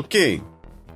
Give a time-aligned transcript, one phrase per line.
[0.00, 0.42] Окей.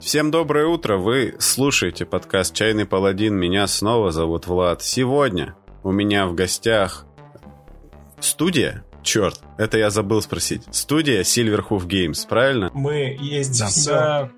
[0.01, 0.97] Всем доброе утро.
[0.97, 3.37] Вы слушаете подкаст «Чайный паладин».
[3.37, 4.81] Меня снова зовут Влад.
[4.81, 7.05] Сегодня у меня в гостях
[8.19, 8.83] студия.
[9.03, 10.63] Черт, это я забыл спросить.
[10.71, 12.71] Студия Silverhoof Games, правильно?
[12.73, 14.31] Мы есть да.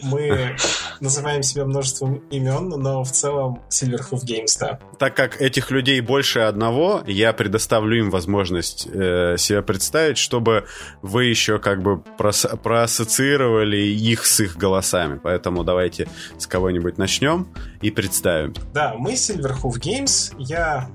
[0.00, 0.56] Мы
[1.02, 4.78] называем себя множеством имен, но в целом Silverhoof Games, да.
[4.98, 10.64] Так как этих людей больше одного, я предоставлю им возможность э, себя представить, чтобы
[11.02, 15.20] вы еще как бы прос проассоциировали их с их голосами.
[15.22, 17.48] Поэтому давайте с кого-нибудь начнем
[17.80, 18.54] и представим.
[18.72, 20.34] Да, мы Silverhoof Games.
[20.38, 20.88] Я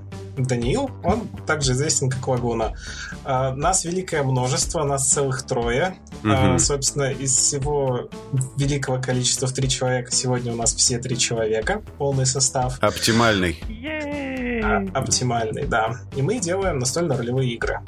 [0.46, 2.74] Даниил, он также известен как Лагуна.
[3.24, 5.96] А, нас великое множество, нас целых трое.
[6.24, 6.58] Угу.
[6.58, 8.08] Собственно, из всего
[8.56, 12.78] великого количества в три человека сегодня у нас все три человека, полный состав.
[12.80, 13.60] Оптимальный.
[14.64, 16.00] А, оптимальный, да.
[16.16, 17.80] И мы делаем настольно-ролевые игры.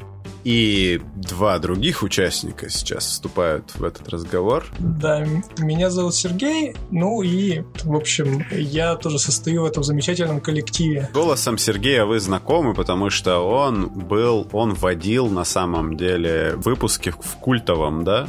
[0.43, 4.65] И два других участника сейчас вступают в этот разговор.
[4.79, 5.25] Да,
[5.59, 11.09] меня зовут Сергей, ну и, в общем, я тоже состою в этом замечательном коллективе.
[11.13, 17.37] Голосом Сергея вы знакомы, потому что он был, он водил на самом деле выпуски в
[17.39, 18.27] культовом, да,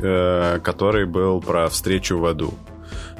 [0.00, 2.54] э, который был про встречу в аду.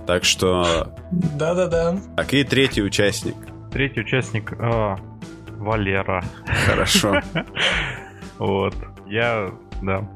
[0.07, 0.95] Так что...
[1.11, 2.01] Да-да-да.
[2.17, 3.35] Так, и третий участник.
[3.73, 4.53] Третий участник...
[4.53, 4.97] Э,
[5.59, 6.25] Валера.
[6.67, 7.21] Хорошо.
[8.39, 8.75] Вот.
[9.07, 9.51] Я,
[9.83, 10.09] да,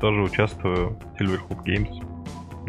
[0.00, 2.08] тоже участвую в Silverhook Games.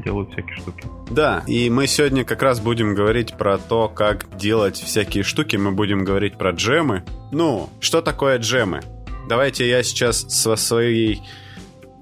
[0.04, 0.86] Делаю всякие штуки.
[1.12, 5.56] Да, и мы сегодня как раз будем говорить про то, как делать всякие штуки.
[5.56, 7.04] Мы будем говорить про джемы.
[7.32, 8.82] Ну, что такое джемы?
[9.30, 11.22] Давайте я сейчас со своей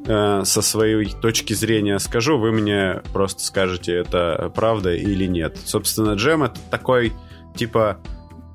[0.07, 5.57] э, со своей точки зрения скажу, вы мне просто скажете, это правда или нет.
[5.57, 7.13] Собственно, джем это такой
[7.55, 7.99] типа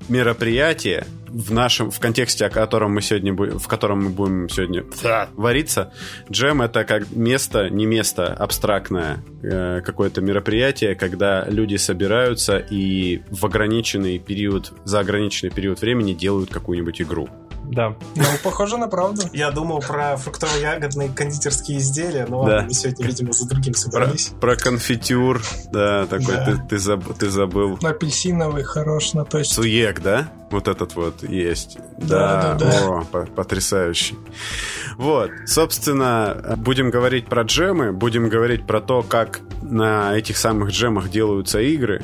[0.09, 5.29] мероприятие в нашем в контексте, о котором мы сегодня в котором мы будем сегодня да.
[5.35, 5.93] вариться.
[6.31, 13.45] Джем это как место, не место, абстрактное э, какое-то мероприятие, когда люди собираются и в
[13.45, 17.29] ограниченный период, за ограниченный период времени делают какую-нибудь игру.
[17.67, 17.95] Да.
[18.15, 19.23] Ну, похоже на правду.
[19.33, 24.27] Я думал про фруктово-ягодные кондитерские изделия, но ладно, мы сегодня, видимо, за другим собрались.
[24.27, 25.41] Про, про конфетюр,
[25.71, 26.45] да, такой да.
[26.45, 27.77] Ты, ты, заб, ты забыл.
[27.81, 29.55] Апельсиновый, хорош на точно.
[29.55, 30.29] Суек, да?
[30.49, 31.77] Вот этот вот есть.
[31.97, 32.87] Да, да, да.
[32.87, 34.17] О, по потрясающий.
[34.97, 41.09] Вот, собственно, будем говорить про джемы, будем говорить про то, как на этих самых джемах
[41.09, 42.03] делаются игры,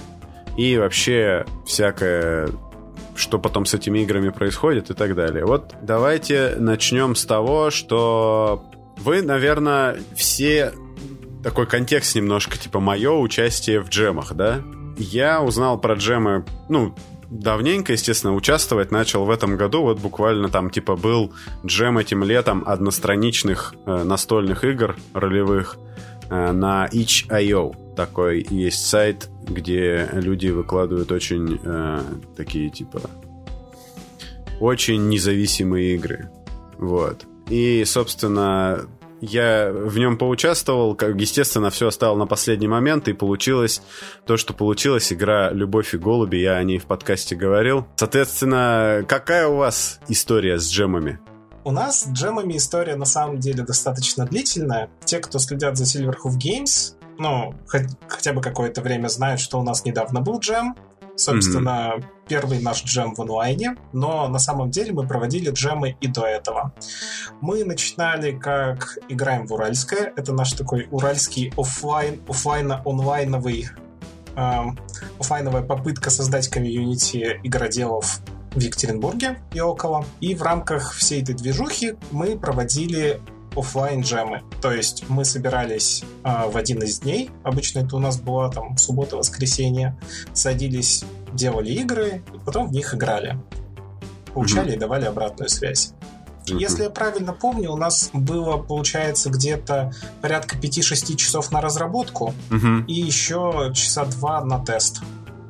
[0.57, 2.49] и вообще всякое
[3.15, 5.45] что потом с этими играми происходит и так далее.
[5.45, 8.63] Вот давайте начнем с того, что
[8.97, 10.73] вы, наверное, все
[11.43, 14.61] такой контекст немножко, типа мое участие в джемах, да?
[14.97, 16.95] Я узнал про джемы, ну,
[17.29, 19.81] давненько, естественно, участвовать начал в этом году.
[19.81, 21.33] Вот буквально там, типа, был
[21.65, 25.77] джем этим летом одностраничных э, настольных игр ролевых
[26.29, 32.01] на itch.io такой есть сайт, где люди выкладывают очень э,
[32.35, 33.01] такие типа
[34.59, 36.29] очень независимые игры.
[36.77, 37.25] Вот.
[37.49, 38.87] И, собственно,
[39.21, 43.81] я в нем поучаствовал, как, естественно, все оставил на последний момент, и получилось
[44.25, 45.11] то, что получилось.
[45.11, 47.85] Игра «Любовь и голуби», я о ней в подкасте говорил.
[47.95, 51.19] Соответственно, какая у вас история с джемами?
[51.65, 54.89] У нас с джемами история на самом деле достаточно длительная.
[55.05, 59.63] Те, кто следят за Silverhoof Games, ну, хоть, хотя бы какое-то время знают, что у
[59.63, 60.75] нас недавно был джем.
[61.15, 62.05] Собственно, mm-hmm.
[62.27, 66.73] первый наш джем в онлайне, но на самом деле мы проводили джемы и до этого.
[67.39, 70.11] Мы начинали как играем в Уральское.
[70.15, 73.67] Это наш такой уральский офлайн, офлайно-онлайновый
[74.35, 74.61] э,
[75.19, 78.19] офлайновая попытка создать комьюнити игроделов
[78.53, 80.05] в Екатеринбурге и около.
[80.19, 83.19] И в рамках всей этой движухи мы проводили
[83.55, 84.41] офлайн джемы.
[84.61, 88.77] То есть мы собирались э, в один из дней, обычно это у нас была там
[88.77, 89.97] суббота-воскресенье,
[90.33, 91.03] садились,
[91.33, 93.37] делали игры, и потом в них играли.
[94.33, 94.75] Получали mm-hmm.
[94.75, 95.93] и давали обратную связь.
[96.45, 96.59] Mm-hmm.
[96.59, 102.85] Если я правильно помню, у нас было, получается, где-то порядка 5-6 часов на разработку mm-hmm.
[102.87, 105.01] и еще часа два на тест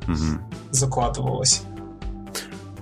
[0.07, 0.41] mm-hmm.
[0.71, 1.63] закладывалось.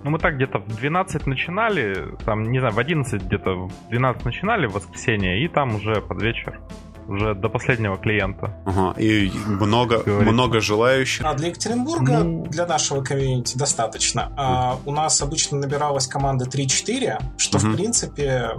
[0.03, 4.25] Ну, мы так где-то в 12 начинали, там, не знаю, в 11 где-то в 12
[4.25, 6.59] начинали в воскресенье, и там уже под вечер
[7.07, 8.57] уже до последнего клиента.
[8.65, 11.25] Ага, и много, много желающих.
[11.25, 12.45] А для Екатеринбурга, ну...
[12.45, 14.31] для нашего комьюнити достаточно.
[14.37, 17.67] А, у нас обычно набиралась команда 3-4, что, угу.
[17.67, 18.51] в принципе,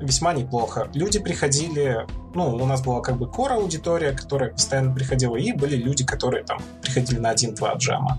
[0.00, 0.88] весьма неплохо.
[0.94, 5.76] Люди приходили, ну, у нас была как бы кора аудитория, которая постоянно приходила, и были
[5.76, 8.18] люди, которые там приходили на 1-2 джема.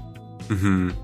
[0.50, 0.96] Угу.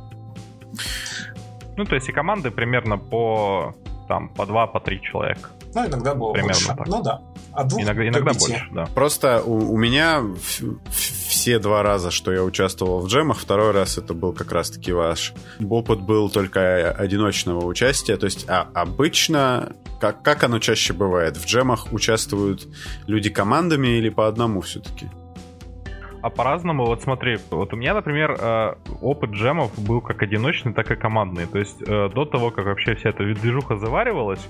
[1.78, 3.74] Ну, то есть и команды примерно по
[4.08, 5.50] там по два, по три человека.
[5.76, 6.68] Ну, иногда было примерно больше.
[6.76, 6.88] Так.
[6.88, 7.22] Ну да.
[7.54, 8.52] От двух иногда, иногда пяти.
[8.52, 8.86] больше, да.
[8.96, 13.72] Просто у, у меня в- в- все два раза, что я участвовал в джемах, второй
[13.72, 15.34] раз это был как раз-таки ваш.
[15.70, 18.16] Опыт был только одиночного участия.
[18.18, 22.66] То есть а, обычно, как, как оно чаще бывает, в джемах участвуют
[23.08, 25.10] люди командами или по одному все-таки?
[26.22, 30.92] А по-разному, вот смотри, вот у меня, например, э, опыт джемов был как одиночный, так
[30.92, 31.46] и командный.
[31.46, 34.46] То есть э, до того, как вообще вся эта движуха заваривалась,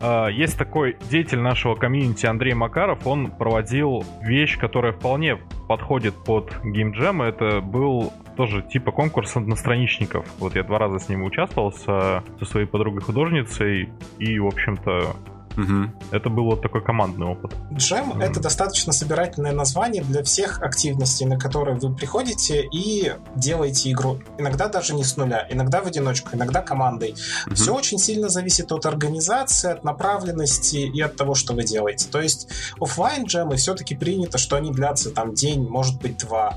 [0.00, 5.38] э, есть такой деятель нашего комьюнити Андрей Макаров, он проводил вещь, которая вполне
[5.68, 7.22] подходит под геймджем.
[7.22, 10.26] Это был тоже типа конкурс одностраничников.
[10.38, 13.88] Вот я два раза с ним участвовал со, своей подругой-художницей,
[14.18, 15.14] и, в общем-то,
[15.56, 15.94] Мгм.
[16.10, 17.54] это был вот такой командный опыт.
[17.72, 18.20] Джем— Мгм.
[18.22, 24.18] это достаточно собирательное название для всех активностей, на которые вы приходите и делаете игру.
[24.38, 27.14] Иногда даже не с нуля, иногда в одиночку, иногда командой.
[27.46, 27.54] Мгм.
[27.54, 32.08] Все очень сильно зависит от организации, от направленности и от того, что вы делаете.
[32.10, 32.48] То есть
[32.80, 36.54] оффлайн джемы все-таки принято, что они длятся там день, может быть два.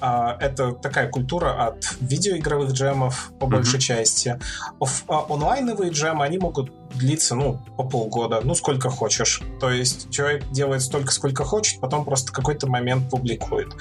[0.00, 4.38] А, Это такая культура от видеоигровых джемов по большей части.
[4.80, 9.42] Оф- а, онлайновые джемы, они могут длиться, ну, по полгода, ну, сколько хочешь.
[9.60, 13.74] То есть человек делает столько, сколько хочет, потом просто какой-то момент публикует.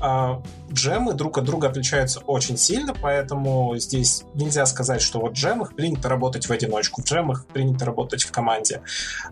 [0.00, 0.42] А,
[0.72, 5.74] Джемы друг от друга отличаются очень сильно, поэтому здесь нельзя сказать, что вот в джемах
[5.74, 8.82] принято работать в одиночку, в джемах принято работать в команде.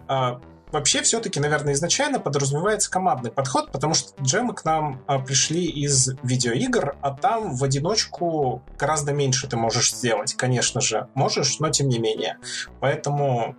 [0.08, 0.40] А,
[0.74, 6.10] Вообще, все-таки, наверное, изначально подразумевается командный подход, потому что джемы к нам а, пришли из
[6.24, 11.06] видеоигр, а там в одиночку гораздо меньше ты можешь сделать, конечно же.
[11.14, 12.38] Можешь, но тем не менее.
[12.80, 13.54] Поэтому,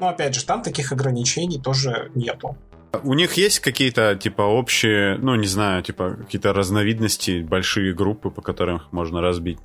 [0.00, 2.56] ну, опять же, там таких ограничений тоже нету.
[3.02, 8.40] У них есть какие-то, типа, общие, ну, не знаю, типа, какие-то разновидности, большие группы, по
[8.40, 9.58] которым их можно разбить?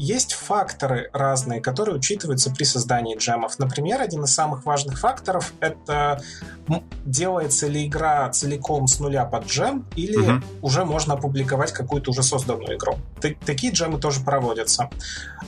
[0.00, 3.58] Есть факторы разные, которые учитываются при создании джемов.
[3.58, 6.22] Например, один из самых важных факторов— это
[7.04, 10.44] делается ли игра целиком с нуля под джем, или Мгм.
[10.62, 12.96] уже можно опубликовать какую-то уже созданную игру.
[13.20, 14.88] Та- такие джемы тоже проводятся.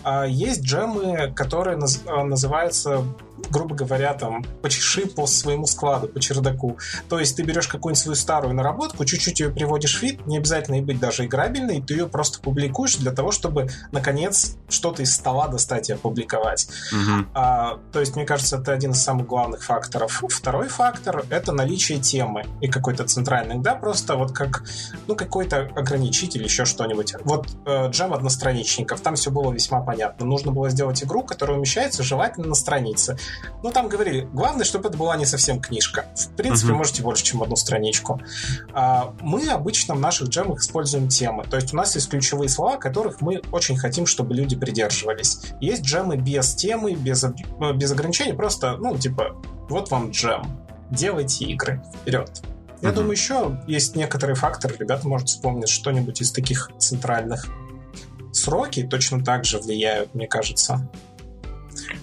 [0.02, 3.04] А есть джемы, которые наз- а, называются
[3.50, 6.78] грубо говоря, там, почеши по своему складу, по чердаку.
[7.08, 10.76] То есть ты берешь какую-нибудь свою старую наработку, чуть-чуть ее приводишь в вид, не обязательно
[10.76, 15.48] и быть даже играбельной, ты ее просто публикуешь для того, чтобы, наконец, что-то из стола
[15.48, 16.68] достать и опубликовать.
[16.92, 17.28] Мгм.
[17.34, 20.22] А, то есть, мне кажется, это один из самых главных факторов.
[20.28, 23.58] Второй фактор— это наличие темы и какой-то центральный.
[23.58, 24.64] Да, просто вот как,
[25.06, 27.14] ну, какой-то ограничитель, еще что-нибудь.
[27.24, 30.26] Вот э, джем одностраничников, там все было весьма понятно.
[30.26, 33.18] Нужно было сделать игру, которая умещается желательно на странице.
[33.62, 36.06] Ну, там говорили, главное, чтобы это была не совсем книжка.
[36.14, 36.78] В принципе, Мгм.
[36.78, 38.20] можете больше, чем одну страничку.
[38.72, 41.44] А, мы обычно в наших джемах используем темы.
[41.44, 45.40] То есть у нас есть ключевые слова, которых мы очень хотим, чтобы люди придерживались.
[45.60, 47.32] Есть джемы без темы, без, э,
[47.74, 49.36] без ограничений, просто, ну, типа,
[49.68, 50.58] вот вам джем.
[50.90, 51.82] Делайте игры.
[52.02, 52.42] Вперед.
[52.82, 52.96] Я Мгм.
[52.96, 54.74] думаю, еще есть некоторые факторы.
[54.78, 57.46] Ребята, может, вспомнить что-нибудь из таких центральных.
[58.32, 60.88] Сроки точно так же влияют, мне кажется.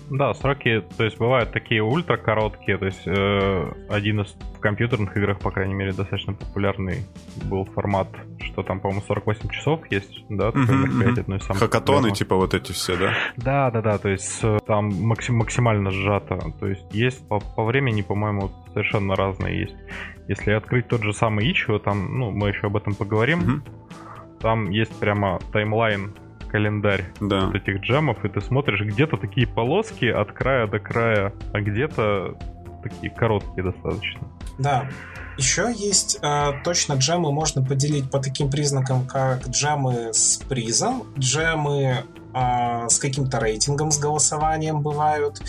[0.09, 5.15] Да, сроки, то есть бывают такие ультра короткие, то есть э, один из в компьютерных
[5.18, 7.06] играх, по крайней мере, достаточно популярный
[7.45, 8.07] был формат,
[8.39, 12.95] что там, по-моему, 48 часов есть, да, такое мероприятие, самых Хакатоны, типа, вот эти все,
[12.98, 13.13] да?
[13.36, 16.39] Да, да, да, то есть э, там максим- максимально сжато.
[16.60, 19.75] То есть есть по, по времени, по-моему, совершенно разные есть.
[20.27, 23.63] Если открыть тот же самый Ичио, там, ну, мы еще об этом поговорим,
[24.39, 26.13] там есть прямо таймлайн,
[26.48, 27.46] календарь Да.
[27.48, 32.36] вот этих джемов, и ты смотришь, где-то такие полоски от края до края, а где-то
[32.84, 34.27] такие короткие достаточно.
[34.58, 34.89] Да.
[35.38, 42.04] Еще есть э, точно джемы можно поделить по таким признакам, как джемы с призом, джемы
[42.34, 45.39] э, с каким-то рейтингом, с голосованием бывают.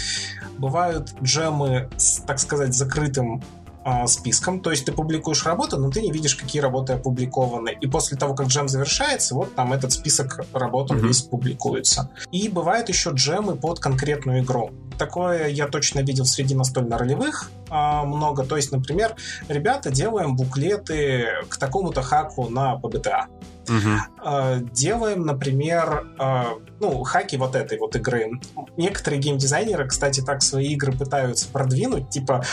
[0.58, 3.42] Бывают джемы с, так сказать, закрытым
[3.84, 7.76] э, списком, то есть ты публикуешь работу, но ты не видишь, какие работы опубликованы.
[7.80, 11.08] И после того, как джем завершается, вот там этот список работ он Мгм.
[11.08, 12.10] весь публикуется.
[12.30, 14.70] И бывают еще джемы под конкретную игру.
[14.98, 18.44] Такое я точно видел среди настольно-ролевых а, много.
[18.44, 19.14] То есть, например,
[19.48, 23.26] ребята, делаем буклеты к такому-то хаку на ПБТА.
[23.68, 24.00] Мгм.
[24.24, 28.30] А, Делаем, например, а, ну, хаки вот этой вот игры.
[28.76, 32.44] Некоторые геймдизайнеры, кстати, так свои игры пытаются продвинуть, типа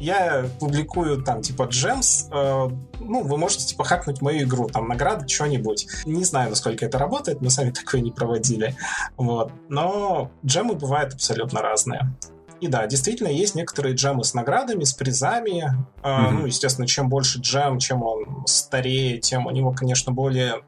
[0.00, 2.68] я публикую там типа джемс, э,
[3.00, 5.86] ну, вы можете типа хакнуть мою игру, там награды, что-нибудь.
[6.06, 8.74] Не знаю, насколько это работает, мы сами такое не проводили.
[9.16, 9.52] Вот.
[9.68, 12.12] Но джемы бывают абсолютно разные.
[12.60, 15.64] И да, действительно, есть некоторые джемы с наградами, с призами.
[16.02, 16.40] Мгм.
[16.40, 20.62] Ну, естественно, чем больше джем, чем он старее, тем у него, конечно, более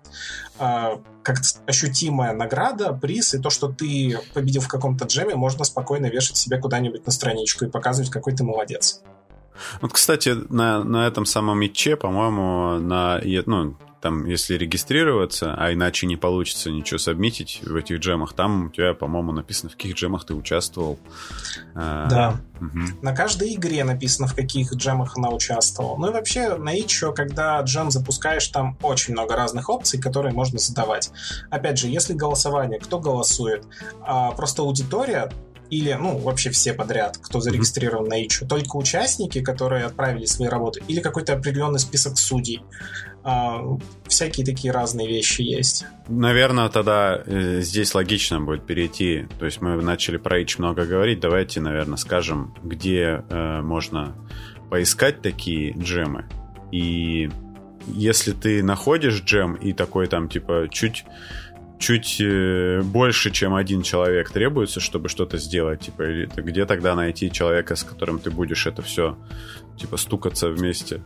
[0.58, 0.88] э,
[1.22, 6.38] как-то ощутимая награда, приз, и то, что ты победил в каком-то джеме, можно спокойно вешать
[6.38, 9.02] себе куда-нибудь на страничку и показывать, какой ты молодец.
[9.80, 16.08] Вот, кстати, на, на этом самом ИЧе, по-моему, на, ну, там, если регистрироваться, а иначе
[16.08, 20.24] не получится ничего сабмитить в этих джемах, там у тебя, по-моему, написано, в каких джемах
[20.24, 20.98] ты участвовал.
[21.76, 22.36] А, да.
[22.60, 23.00] Угу.
[23.00, 25.96] На каждой игре написано, в каких джемах она участвовала.
[25.96, 30.58] Ну и вообще на Ичо, когда джем запускаешь, там очень много разных опций, которые можно
[30.58, 31.12] задавать.
[31.48, 33.64] Опять же, если голосование, кто голосует?
[34.00, 35.30] А, просто аудитория
[35.72, 40.82] или, ну, вообще все подряд, кто зарегистрирован на ИЧУ, только участники, которые отправили свои работы,
[40.86, 42.60] или какой-то определенный список судей.
[43.24, 43.62] А,
[44.06, 45.86] всякие такие разные вещи есть.
[46.08, 49.26] Наверное, тогда э, здесь логично будет перейти.
[49.38, 51.20] То есть мы начали про ИЧ много говорить.
[51.20, 54.14] Давайте, наверное, скажем, где э, можно
[54.68, 56.26] поискать такие джемы.
[56.70, 57.30] И
[57.86, 61.06] если ты находишь джем и такой там, типа, чуть
[61.82, 66.04] чуть э, больше, чем один человек требуется, чтобы что-то сделать, типа,
[66.36, 69.16] где тогда найти человека, с которым ты будешь это все,
[69.76, 71.02] типа, стукаться вместе,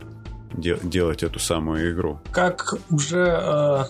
[0.53, 2.19] де- делать эту самую игру?
[2.31, 3.83] Как уже э,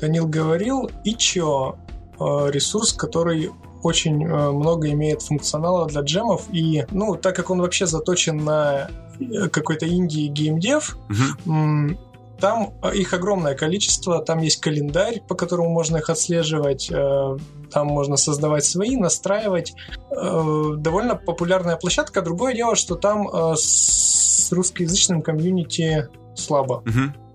[0.00, 1.76] Данил говорил, Ичо
[2.18, 3.50] э, ресурс, который
[3.82, 8.88] очень э, много имеет функционала для джемов, и, ну, так как он вообще заточен на
[9.20, 11.98] э, какой-то инди геймдев, uh-huh.
[12.40, 17.36] Там э, их огромное количество, там есть календарь, по которому можно их отслеживать, э,
[17.70, 19.74] там можно создавать свои, настраивать.
[20.10, 22.22] Э, довольно популярная площадка.
[22.22, 26.82] Другое дело, что там с русскоязычным комьюнити слабо.
[26.86, 27.29] Угу.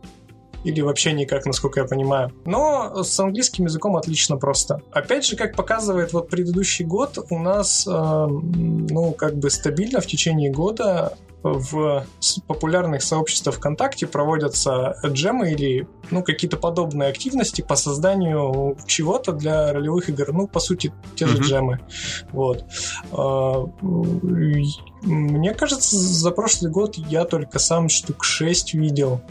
[0.65, 2.31] Или вообще никак, насколько я понимаю.
[2.45, 4.81] Но с английским языком отлично просто.
[4.91, 10.51] Опять же, как показывает вот предыдущий год, у нас, ну, как бы стабильно в течение
[10.51, 11.13] года
[11.45, 12.05] в
[12.48, 20.10] популярных сообществах ВКонтакте проводятся джемы или ну, какие-то подобные активности по созданию чего-то для ролевых
[20.10, 20.34] игр.
[20.34, 21.41] Ну, по сути, те же mm-hmm.
[21.41, 21.79] джемы.
[22.31, 22.65] Вот.
[23.12, 23.65] А,
[25.03, 29.22] мне кажется, за прошлый год я только сам штук 6 видел.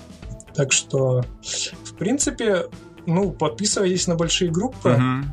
[0.55, 1.23] Так что,
[1.85, 2.67] в принципе,
[3.07, 4.91] ну, подписывайтесь на большие группы.
[4.91, 5.25] Mm-hmm.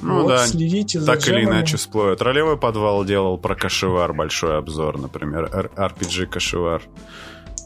[0.00, 1.42] Ну вот, да, следите за так джемами.
[1.42, 2.22] или иначе всплывет.
[2.22, 6.82] Ролевой подвал делал про кашевар большой обзор, например, RPG кашевар.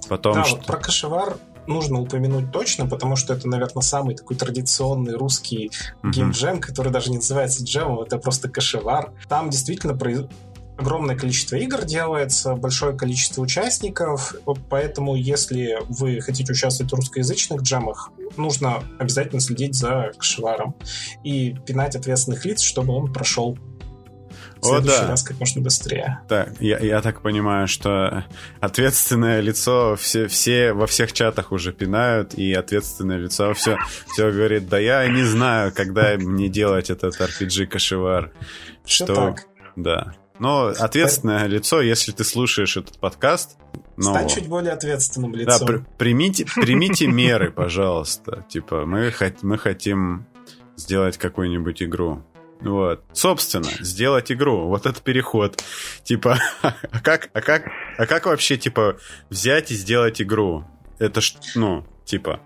[0.08, 0.56] Потом да, что...
[0.56, 5.70] вот про кашевар нужно упомянуть точно, потому что это, наверное, самый такой традиционный русский
[6.02, 6.10] uh-huh.
[6.10, 9.12] геймджем, который даже не называется джемом, это просто кашевар.
[9.28, 9.94] Там действительно
[10.82, 14.34] огромное количество игр делается, большое количество участников,
[14.68, 20.74] поэтому если вы хотите участвовать в русскоязычных джемах, нужно обязательно следить за кошеваром
[21.24, 23.56] и пинать ответственных лиц, чтобы он прошел
[24.60, 25.08] в следующий О, да.
[25.08, 26.20] раз как можно быстрее.
[26.28, 28.24] Так, я, я так понимаю, что
[28.60, 33.76] ответственное лицо все, все во всех чатах уже пинают, и ответственное лицо все,
[34.12, 38.32] все говорит, да я не знаю, когда мне делать этот RPG-кошевар.
[38.84, 39.46] Что так.
[39.74, 40.14] Да.
[40.42, 43.56] Но ответственное лицо, если ты слушаешь этот подкаст...
[43.96, 44.10] Но...
[44.10, 45.60] Стань чуть более ответственным лицом.
[45.60, 48.44] Да, при, примите, примите меры, пожалуйста.
[48.48, 50.26] Типа, мы, мы хотим
[50.76, 52.24] сделать какую-нибудь игру.
[52.60, 53.04] Вот.
[53.12, 54.66] Собственно, сделать игру.
[54.66, 55.62] Вот это переход.
[56.02, 58.96] Типа, а как, а как, а как вообще, типа,
[59.30, 60.64] взять и сделать игру?
[60.98, 62.40] Это ж, ну, типа,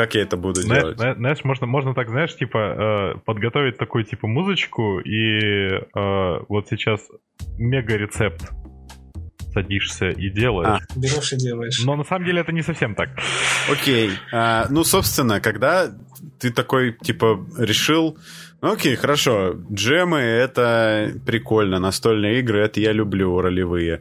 [0.00, 0.98] как я это буду Зна- делать?
[0.98, 7.06] Знаешь, можно, можно так, знаешь, типа, э, подготовить такую, типа, музычку, и э, вот сейчас
[7.58, 8.50] мега-рецепт
[9.52, 10.82] садишься и делаешь.
[10.88, 10.98] А.
[10.98, 11.82] Берешь и делаешь.
[11.84, 13.10] Но на самом деле это не совсем так.
[13.70, 14.12] Окей.
[14.32, 15.92] А, ну, собственно, когда
[16.38, 18.16] ты такой, типа, решил...
[18.62, 19.54] Ну, окей, хорошо.
[19.70, 21.78] Джемы— это прикольно.
[21.78, 24.00] Настольные игры— это я люблю, ролевые.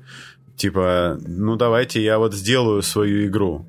[0.56, 3.68] Типа, ну, давайте я вот сделаю свою игру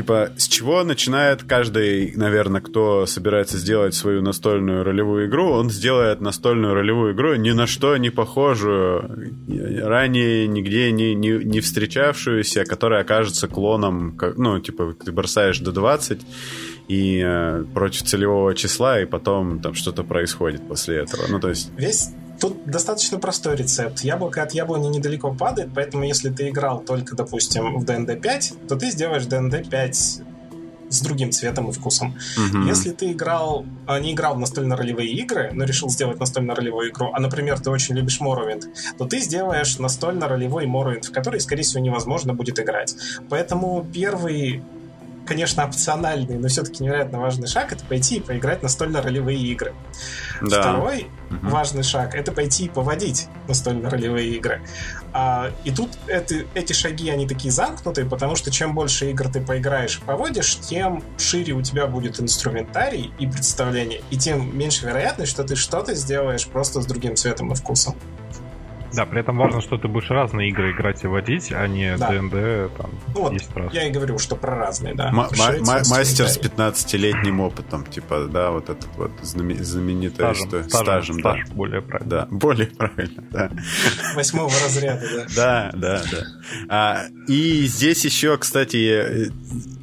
[0.00, 6.22] типа, с чего начинает каждый, наверное, кто собирается сделать свою настольную ролевую игру, он сделает
[6.22, 9.34] настольную ролевую игру ни на что не похожую,
[9.82, 15.70] ранее нигде не, не, не встречавшуюся, которая окажется клоном, как, ну, типа, ты бросаешь до
[15.70, 16.22] 20
[16.88, 21.26] и э, против целевого числа, и потом там что-то происходит после этого.
[21.28, 21.70] Ну, то есть...
[21.76, 22.08] Весь
[22.40, 24.00] Тут достаточно простой рецепт.
[24.00, 28.76] Яблоко от яблони недалеко падает, поэтому если ты играл только, допустим, в ДНД 5, то
[28.76, 30.22] ты сделаешь ДНД 5
[30.90, 32.16] с другим цветом и вкусом.
[32.36, 32.64] Угу.
[32.66, 37.20] Если ты играл, а, не играл в настольно-ролевые игры, но решил сделать настольно-ролевую игру, а,
[37.20, 38.64] например, ты очень любишь Morrowind,
[38.98, 42.96] то ты сделаешь настольно-ролевой Morrowind, в который, скорее всего, невозможно будет играть.
[43.28, 44.62] Поэтому первый
[45.30, 49.72] конечно, опциональный, но все-таки невероятно важный шаг— это пойти и поиграть настольно-ролевые игры.
[50.42, 50.60] Да.
[50.60, 51.50] Второй угу.
[51.50, 54.60] важный шаг— это пойти и поводить настольно-ролевые игры.
[55.12, 59.40] А, и тут это, эти шаги, они такие замкнутые, потому что чем больше игр ты
[59.40, 65.30] поиграешь и поводишь, тем шире у тебя будет инструментарий и представление, и тем меньше вероятность,
[65.30, 67.94] что ты что-то сделаешь просто с другим цветом и вкусом.
[68.94, 72.08] Да, при этом важно, что ты будешь разные игры играть и водить, а не Да.
[72.10, 73.72] ДНД там Ну вот, 10 раз.
[73.72, 75.08] я и говорю, что про разные, да.
[75.10, 76.50] М- мастер с инструментарий.
[76.50, 80.64] 15-летним опытом, типа, да, вот этот вот знаменитая Стажем, история.
[80.68, 81.30] стажем, Стажем, да.
[81.34, 82.10] стаж более правильно.
[82.10, 83.50] Да, более правильно, да.
[84.14, 85.26] Восьмого разряда, да.
[85.36, 86.26] Да, да, да.
[86.68, 89.30] А, и здесь еще, кстати, э,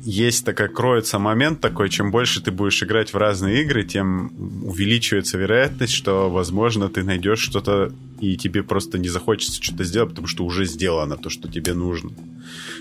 [0.07, 4.31] есть такая, кроется момент такой, чем больше ты будешь играть в разные игры, тем
[4.63, 10.27] увеличивается вероятность, что, возможно, ты найдешь что-то, и тебе просто не захочется что-то сделать, потому
[10.27, 12.11] что уже сделано то, что тебе нужно.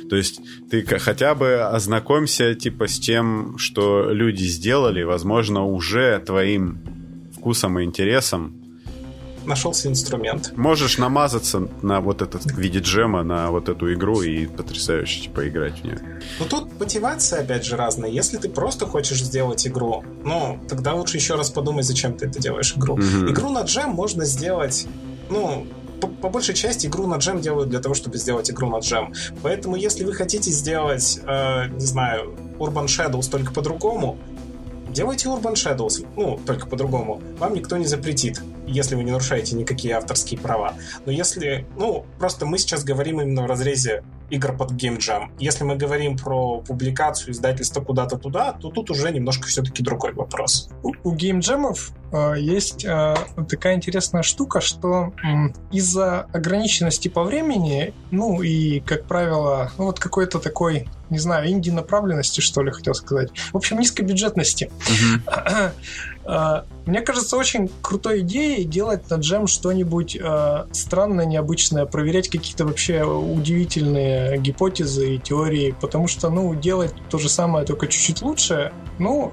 [0.08, 0.40] То есть
[0.70, 6.78] ты хотя бы ознакомься, типа, с тем, что люди сделали, возможно, уже твоим
[7.34, 8.65] вкусом и интересом
[9.46, 10.52] Нашелся инструмент.
[10.56, 15.48] Можешь намазаться на вот этот в виде джема, на вот эту игру и потрясающе типа
[15.48, 16.00] играть в нее.
[16.40, 18.10] Но тут мотивация, опять же, разная.
[18.10, 22.40] Если ты просто хочешь сделать игру, ну, тогда лучше еще раз подумай, зачем ты это
[22.40, 22.96] делаешь игру.
[22.96, 23.30] Мгм.
[23.30, 24.86] Игру на джем можно сделать,
[25.30, 25.66] ну,
[26.00, 29.12] по, по большей части игру на джем делают для того, чтобы сделать игру на джем.
[29.42, 34.18] Поэтому, если вы хотите сделать, э, не знаю, Urban Shadows только по-другому,
[34.90, 37.22] делайте Urban Shadows, ну, только по-другому.
[37.38, 40.74] Вам никто не запретит, если вы не нарушаете никакие авторские права.
[41.04, 45.30] Но если, ну, просто мы сейчас говорим именно в разрезе игр под Game Jam.
[45.38, 50.68] Если мы говорим про публикацию издательства куда-то туда, то тут уже немножко все-таки другой вопрос.
[50.82, 53.14] У, у геймджемов э, есть э,
[53.48, 60.00] такая интересная штука, что м, из-за ограниченности по времени, ну и, как правило, ну вот
[60.00, 63.30] какой-то такой, не знаю, инди-направленности, что ли, хотел сказать.
[63.52, 64.70] В общем, низкобюджетности.
[65.28, 65.70] Э,
[66.86, 73.04] Мне кажется, очень крутой идеей делать на джем что-нибудь э, странное, необычное, проверять какие-то вообще
[73.04, 79.32] удивительные гипотезы и теории, потому что, ну, делать то же самое, только чуть-чуть лучше, ну,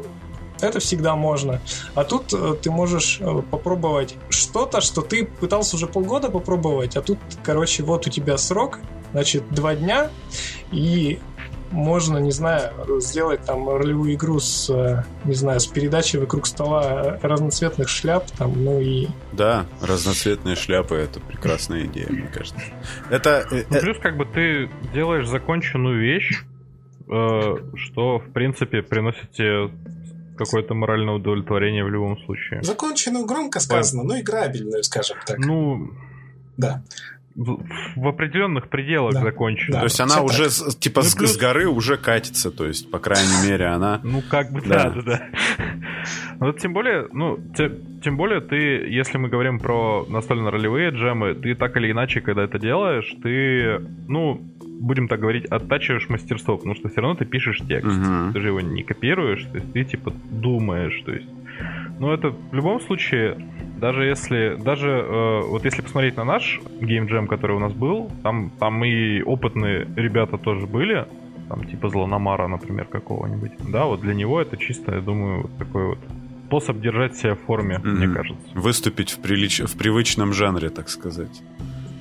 [0.61, 1.61] это всегда можно.
[1.93, 7.01] А тут э, ты можешь э, попробовать что-то, что ты пытался уже полгода попробовать, а
[7.01, 8.79] тут, короче, вот у тебя срок,
[9.11, 10.09] значит, два дня,
[10.71, 11.19] и
[11.73, 17.19] можно, не знаю, сделать там ролевую игру с, э, не знаю, с передачей вокруг стола
[17.21, 19.07] разноцветных шляп, там, ну и...
[19.33, 22.61] Да, разноцветные шляпы это прекрасная идея, мне кажется.
[23.09, 26.43] Это Ну, плюс, как бы ты делаешь законченную вещь,
[27.09, 29.71] э, что, в принципе, приносит тебе
[30.37, 32.63] какое-то моральное удовлетворение в любом случае.
[32.63, 35.37] Законченную громко сказано, но играбельную, скажем так.
[35.39, 35.91] Ну,
[36.57, 36.83] Да.
[37.35, 37.63] В,
[37.95, 39.21] в определенных пределах Да.
[39.21, 39.73] закончена.
[39.73, 39.79] Да.
[39.79, 42.89] то есть она уже с- типа Ну, с, плюс- с горы уже катится, то есть
[42.91, 43.99] по крайней мере она.
[44.03, 44.89] Ну, как бы, Да.
[44.91, 45.21] да, да.
[46.39, 47.71] Ну, вот тем более, ну, те-
[48.03, 48.55] тем более ты,
[48.87, 54.41] если мы говорим про настольно-ролевые джемы, ты так или иначе, когда это делаешь, ты, ну,
[54.81, 57.97] будем так говорить, оттачиваешь мастерство, потому что все равно ты пишешь текст.
[57.97, 58.33] Мгм.
[58.33, 61.27] Ты же его не копируешь, то есть ты, типа, думаешь, то есть...
[61.99, 63.37] Ну, это в любом случае,
[63.79, 68.51] даже если, даже э, вот если посмотреть на наш геймджем, который у нас был, там,
[68.59, 71.07] там и опытные ребята тоже были,
[71.49, 73.51] там типа Злономара, например, какого-нибудь.
[73.69, 75.99] Да, вот для него это чисто, я думаю, вот такой вот
[76.47, 78.15] способ держать себя в форме, мне Мгм.
[78.15, 78.45] кажется.
[78.53, 79.59] Выступить в, прилич...
[79.61, 81.41] в привычном жанре, так сказать.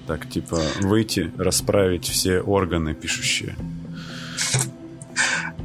[0.07, 3.57] Так, типа, выйти, расправить все органы пишущие.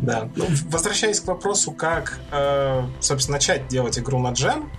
[0.02, 0.30] Да.
[0.36, 4.70] Ну, возвращаясь к вопросу, как, э, собственно, начать делать игру на джем,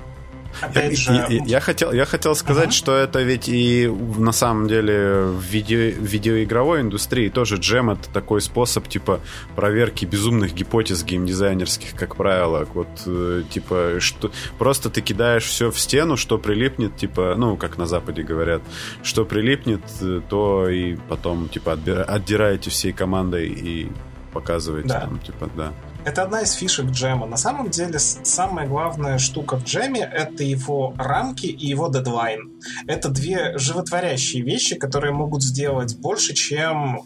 [0.60, 1.12] опять Я, же...
[1.34, 2.72] я- я хотел, я хотел сказать, Ага.
[2.72, 3.86] что это ведь и
[4.18, 9.20] на самом деле в видео, в видеоигровой индустрии тоже джем это такой способ типа
[9.56, 12.66] проверки безумных гипотез геймдизайнерских, как правило.
[12.74, 17.78] Вот э, типа что просто ты кидаешь все в стену, что прилипнет, типа, ну, как
[17.78, 18.62] на Западе говорят,
[19.02, 23.88] что прилипнет, э, то и потом типа отбира- отдираете всей командой и
[24.32, 25.00] показываете Да.
[25.00, 25.72] там, типа, да.
[26.08, 27.26] Это одна из фишек джема.
[27.26, 32.50] На самом деле, самая главная штука в джеме— это его рамки и его дедлайн.
[32.86, 37.02] Это две животворящие вещи, которые могут сделать больше, чем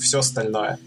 [0.00, 0.78] все остальное.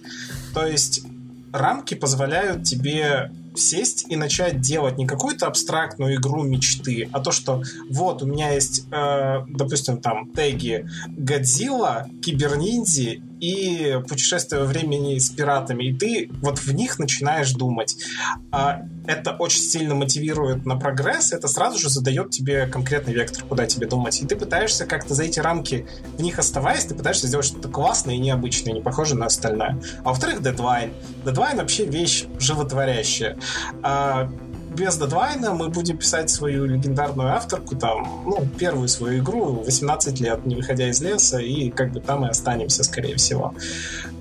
[0.53, 1.05] То есть
[1.53, 7.63] рамки позволяют тебе сесть и начать делать не какую-то абстрактную игру мечты, а то, что
[7.89, 15.30] вот у меня есть, э, допустим, там теги Годзилла, Киберниндзи и путешествие во времени с
[15.30, 17.95] пиратами, и ты вот в них начинаешь думать.
[18.52, 23.65] А это очень сильно мотивирует на прогресс, это сразу же задает тебе конкретный вектор, куда
[23.65, 24.21] тебе думать.
[24.21, 28.15] И ты пытаешься как-то за эти рамки, в них оставаясь, ты пытаешься сделать что-то классное
[28.15, 29.82] и необычное, не похожее на остальное.
[30.04, 30.91] А во-вторых, дедлайн.
[31.26, 33.38] Дедлайн вообще вещь животворящая.
[34.77, 40.45] Без дедлайна мы будем писать свою легендарную авторку, там, ну, первую свою игру 18 лет,
[40.45, 43.55] не выходя из леса, и как бы там и останемся, скорее всего.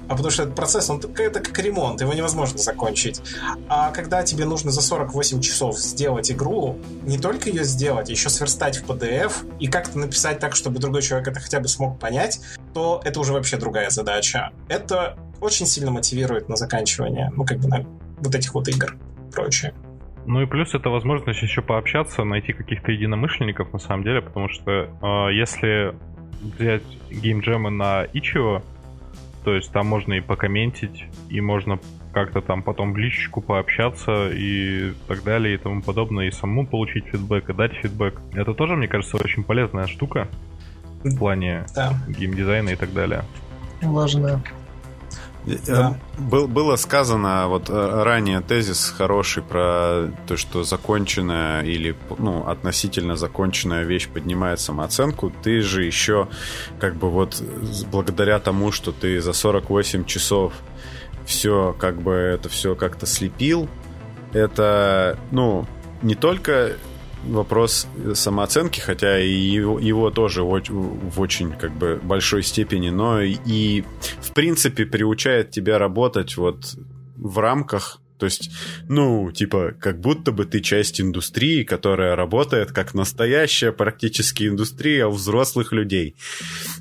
[0.09, 3.21] А потому что этот процесс, он это как ремонт, его невозможно закончить.
[3.69, 8.79] А когда тебе нужно за 48 часов сделать игру, не только ее сделать, еще сверстать
[8.79, 12.41] в PDF и как-то написать так, чтобы другой человек это хотя бы смог понять,
[12.73, 14.53] то это уже вообще другая задача.
[14.69, 17.85] Это очень сильно мотивирует на заканчивание, ну, как бы на
[18.21, 18.97] вот этих вот игр
[19.33, 19.75] прочее.
[20.27, 24.71] Ну и плюс это возможность еще пообщаться, найти каких-то единомышленников на самом деле, потому что
[24.71, 25.95] э, если
[26.41, 28.63] взять геймджемы на Ичио,
[29.45, 31.79] то есть там можно и покомментить, и можно
[32.13, 37.05] как-то там потом в личку пообщаться и так далее и тому подобное, и самому получить
[37.07, 38.21] фидбэк, и дать фидбэк.
[38.35, 40.27] Это тоже, мне кажется, очень полезная штука
[41.05, 41.95] в плане да.
[42.09, 43.23] геймдизайна и так далее.
[43.81, 44.43] Важная.
[45.47, 45.97] Да.
[46.19, 53.17] Был, было сказано вот э, ранее тезис хороший про то, что законченная или ну, относительно
[53.17, 55.33] законченная вещь поднимает самооценку.
[55.43, 56.29] Ты же еще
[56.81, 57.41] как бы вот
[57.93, 60.53] благодаря тому, что ты за 48 часов
[61.25, 63.69] все как бы это все как-то слепил,
[64.33, 65.67] это ну
[66.03, 66.73] не только
[67.29, 73.21] вопрос самооценки, хотя и его, его тоже в, в очень как бы большой степени, но
[73.21, 73.83] и
[74.21, 76.77] в принципе приучает тебя работать вот
[77.17, 78.51] в рамках то есть,
[78.89, 85.11] ну, типа, как будто бы ты часть индустрии, которая работает как настоящая практически индустрия у
[85.11, 86.15] взрослых людей.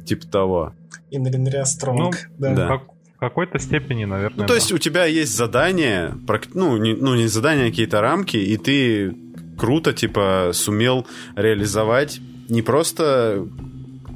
[0.05, 0.73] Типа того.
[1.11, 2.55] Инринря Стронг, ну, да.
[2.55, 2.67] да.
[2.67, 2.83] Как,
[3.15, 4.39] в какой-то степени, наверное.
[4.39, 4.55] Ну, то да.
[4.55, 6.13] есть у тебя есть задание,
[6.53, 9.15] ну, не, ну, не задания, а какие-то рамки, и ты
[9.57, 13.47] круто, типа, сумел реализовать не просто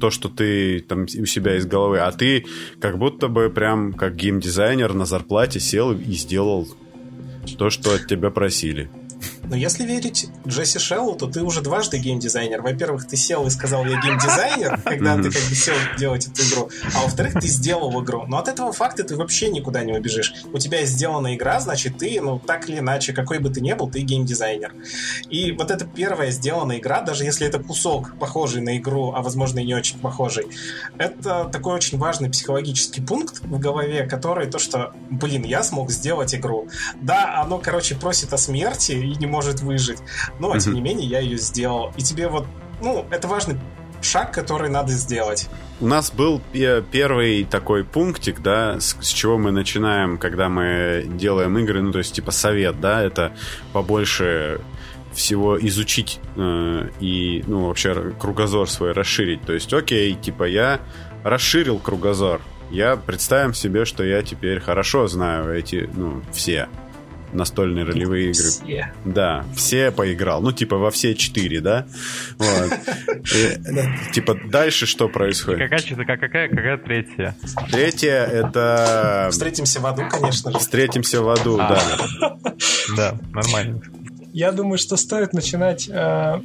[0.00, 2.46] то, что ты там у себя из головы, а ты
[2.80, 6.68] как будто бы прям как геймдизайнер на зарплате сел и сделал
[7.58, 8.90] то, что от тебя просили.
[9.50, 12.62] Но если верить Джесси Шеллу, то ты уже дважды геймдизайнер.
[12.62, 16.70] Во-первых, ты сел и сказал, я геймдизайнер, когда ты как бы сел делать эту игру.
[16.94, 18.26] А во-вторых, ты сделал игру.
[18.28, 20.34] Но от этого факта ты вообще никуда не убежишь.
[20.52, 23.90] У тебя сделана игра, значит, ты, ну, так или иначе, какой бы ты ни был,
[23.90, 24.72] ты геймдизайнер.
[25.28, 29.58] И вот эта первая сделанная игра, даже если это кусок, похожий на игру, а возможно
[29.58, 30.46] и не очень похожий,
[30.96, 36.36] это такой очень важный психологический пункт в голове, который то, что, блин, я смог сделать
[36.36, 36.68] игру.
[37.02, 39.98] Да, оно, короче, просит о смерти и не может может выжить.
[40.38, 41.92] Но, тем не менее, я ее сделал.
[41.96, 42.46] И тебе вот,
[42.82, 43.56] ну, это важный
[44.02, 45.48] шаг, который надо сделать.
[45.80, 51.56] У нас был первый такой пунктик, да, с, с чего мы начинаем, когда мы делаем
[51.58, 53.32] игры, ну, то есть, типа, совет, да, это
[53.72, 54.60] побольше
[55.14, 59.42] всего изучить э, и, ну, вообще кругозор свой расширить.
[59.42, 60.80] То есть, окей, типа, я
[61.24, 62.42] расширил кругозор.
[62.70, 66.68] Я представим себе, что я теперь хорошо знаю эти, ну, все
[67.32, 68.44] настольные ролевые игры.
[68.44, 68.92] Все.
[69.04, 70.42] Да, все поиграл.
[70.42, 71.86] Ну, типа, во все четыре, да?
[72.38, 72.72] Вот.
[74.12, 75.70] Типа, дальше что происходит?
[75.70, 77.36] Какая, какая, какая третья?
[77.70, 79.28] Третья— это...
[79.30, 80.58] Встретимся в аду, конечно же.
[80.58, 81.68] Встретимся в аду, а.
[82.20, 82.36] да.
[82.96, 83.80] Да, нормально.
[84.32, 86.40] Я думаю, что стоит начинать э,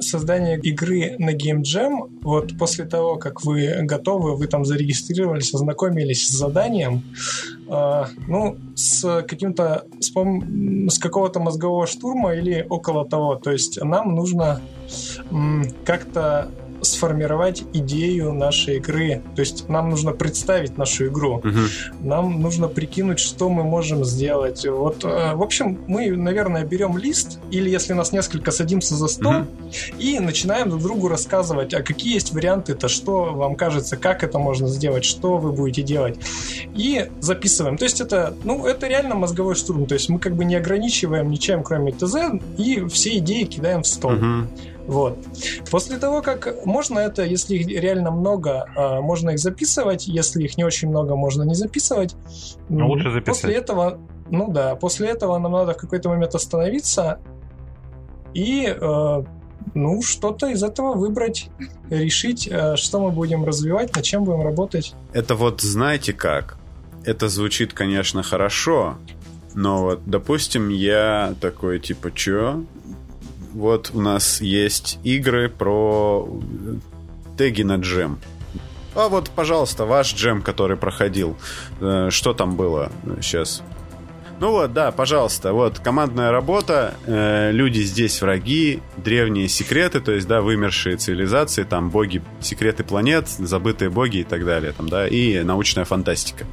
[0.00, 6.26] создание игры на Game Jam, вот после того, как вы готовы, вы там зарегистрировались, ознакомились
[6.26, 7.02] с заданием,
[7.68, 13.36] э, ну, с каким-то, с, с какого-то мозгового штурма или около того.
[13.36, 14.60] То есть нам нужно
[15.30, 16.50] м, как-то
[16.82, 19.22] сформировать идею нашей игры.
[19.34, 21.36] То есть нам нужно представить нашу игру.
[21.36, 22.06] Угу.
[22.08, 24.66] Нам нужно прикинуть, что мы можем сделать.
[24.66, 29.32] Вот, э, в общем, мы, наверное, берем лист, или если нас несколько, садимся за стол
[29.32, 29.46] угу.
[29.98, 34.68] и начинаем друг другу рассказывать, а какие есть варианты-то, что вам кажется, как это можно
[34.68, 36.18] сделать, что вы будете делать.
[36.74, 37.76] И записываем.
[37.76, 39.86] То есть это, ну, это реально мозговой штурм.
[39.86, 42.16] То есть мы как бы не ограничиваем ничем, кроме ТЗ,
[42.56, 44.12] и все идеи кидаем в стол.
[44.12, 44.48] Угу.
[44.88, 45.18] Вот.
[45.70, 50.56] После того, как можно это, если их реально много, а, можно их записывать, если их
[50.56, 52.16] не очень много, можно не записывать.
[52.70, 53.26] Но ну, лучше записать.
[53.26, 53.98] После этого,
[54.30, 57.18] ну да, после этого нам надо в какой-то момент остановиться
[58.32, 59.22] и э,
[59.74, 61.50] ну, что-то из этого выбрать,
[61.90, 64.94] решить, э, что мы будем развивать, над чем будем работать.
[65.12, 66.56] Это вот знаете как?
[67.04, 68.96] Это звучит, конечно, хорошо,
[69.54, 72.64] но вот, допустим, я такой, типа, чё?
[73.52, 76.28] Вот у нас есть игры про
[77.36, 78.18] теги на джем.
[78.94, 81.36] А вот, пожалуйста, ваш джем, который проходил.
[81.80, 83.62] Э, что там было сейчас?
[84.40, 90.28] Ну вот, да, пожалуйста, вот командная работа, э, люди здесь враги, древние секреты, то есть,
[90.28, 95.42] да, вымершие цивилизации, там боги, секреты планет, забытые боги и так далее, там, да, и
[95.42, 96.46] научная фантастика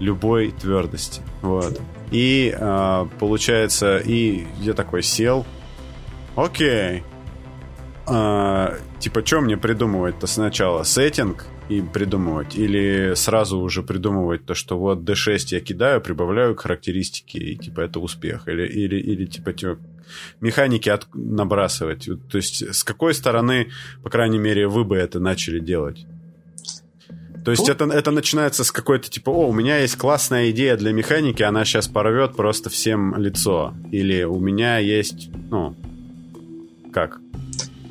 [0.00, 1.80] любой твердости, вот.
[2.10, 5.46] И э, получается, и я такой сел,
[6.36, 7.02] Окей.
[8.06, 10.82] А, типа, что мне придумывать-то сначала?
[10.82, 11.46] Сеттинг?
[11.68, 12.56] и придумывать?
[12.56, 17.80] Или сразу уже придумывать то, что вот D6 я кидаю, прибавляю к характеристике, и типа
[17.80, 18.48] это успех?
[18.48, 19.78] Или, или, или типа, типа
[20.40, 21.06] механики от...
[21.14, 22.08] набрасывать?
[22.30, 23.70] То есть с какой стороны,
[24.02, 26.06] по крайней мере, вы бы это начали делать?
[27.44, 30.92] То есть это, это начинается с какой-то типа, о, у меня есть классная идея для
[30.92, 33.74] механики, она сейчас порвет просто всем лицо.
[33.90, 35.76] Или у меня есть, ну,
[36.94, 37.20] как?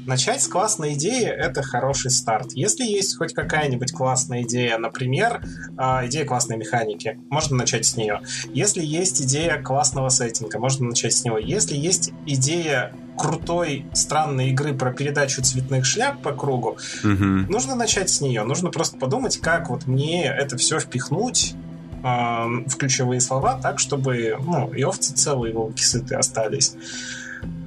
[0.06, 2.54] Начать с классной идеи— это хороший старт.
[2.54, 5.42] Если есть хоть какая-нибудь классная идея, например,
[5.78, 8.22] а, идея классной механики, можно начать с нее.
[8.54, 11.38] Если есть идея классного сеттинга, можно начать с него.
[11.38, 17.24] Если есть идея крутой, странной игры про передачу цветных шляп по кругу, угу.
[17.50, 18.44] нужно начать с нее.
[18.44, 21.56] Нужно просто подумать, как вот мне это все впихнуть
[22.04, 26.76] э, в ключевые слова так, чтобы ну, и овцы целые, и волки сытые остались.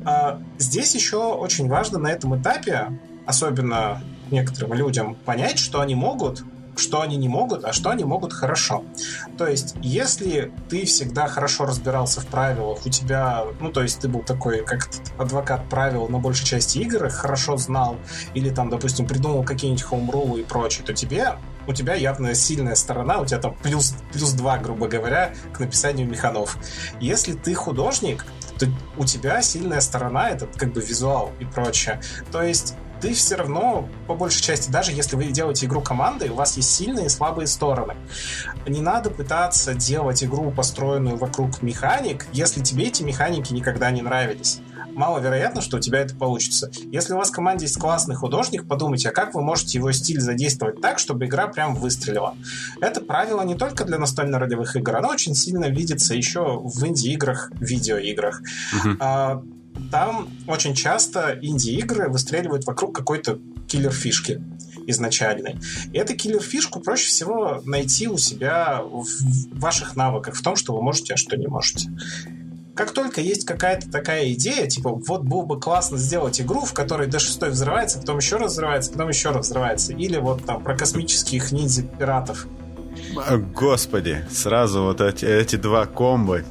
[0.06, 2.92] А, здесь еще очень важно на этом этапе,
[3.26, 6.44] особенно некоторым людям, понять, что они могут,
[6.76, 8.84] что они не могут, а что они могут хорошо.
[9.36, 14.08] То есть, если ты всегда хорошо разбирался в правилах, у тебя, ну, то есть ты
[14.08, 14.88] был такой, как
[15.18, 17.96] адвокат правил на большей части игр, хорошо знал,
[18.34, 21.34] или там, допустим, придумал какие-нибудь хоумрулы и прочее, то тебе
[21.66, 26.08] у тебя явно сильная сторона, у тебя там плюс, плюс 2, грубо говоря, к написанию
[26.08, 26.58] механов.
[27.00, 28.24] Если ты художник,
[28.58, 28.66] то
[28.96, 32.00] у тебя сильная сторона это как бы визуал и прочее.
[32.32, 36.34] То есть ты все равно, по большей части, даже если вы делаете игру командой, у
[36.34, 37.94] вас есть сильные и слабые стороны.
[38.66, 44.60] Не надо пытаться делать игру, построенную вокруг механик, если тебе эти механики никогда не нравились
[44.96, 46.70] маловероятно, что у тебя это получится.
[46.90, 50.20] Если у вас в команде есть классный художник, подумайте, а как вы можете его стиль
[50.20, 52.34] задействовать так, чтобы игра прям выстрелила.
[52.80, 58.40] Это правило не только для настольно-ролевых игр, оно очень сильно видится еще в инди-играх, видеоиграх.
[58.40, 58.96] Uh-huh.
[58.98, 59.42] А,
[59.90, 64.42] там очень часто инди-игры выстреливают вокруг какой-то киллер-фишки
[64.86, 65.56] изначальной.
[65.92, 69.06] И эту киллер-фишку проще всего найти у себя в
[69.58, 71.90] ваших навыках, в том, что вы можете, а что не можете
[72.76, 77.08] как только есть какая-то такая идея, типа, вот было бы классно сделать игру, в которой
[77.08, 79.94] D6 взрывается, потом еще раз взрывается, потом еще раз взрывается.
[79.94, 82.46] Или вот там про космических ниндзя-пиратов.
[83.54, 86.42] Господи, сразу вот эти, эти два комбо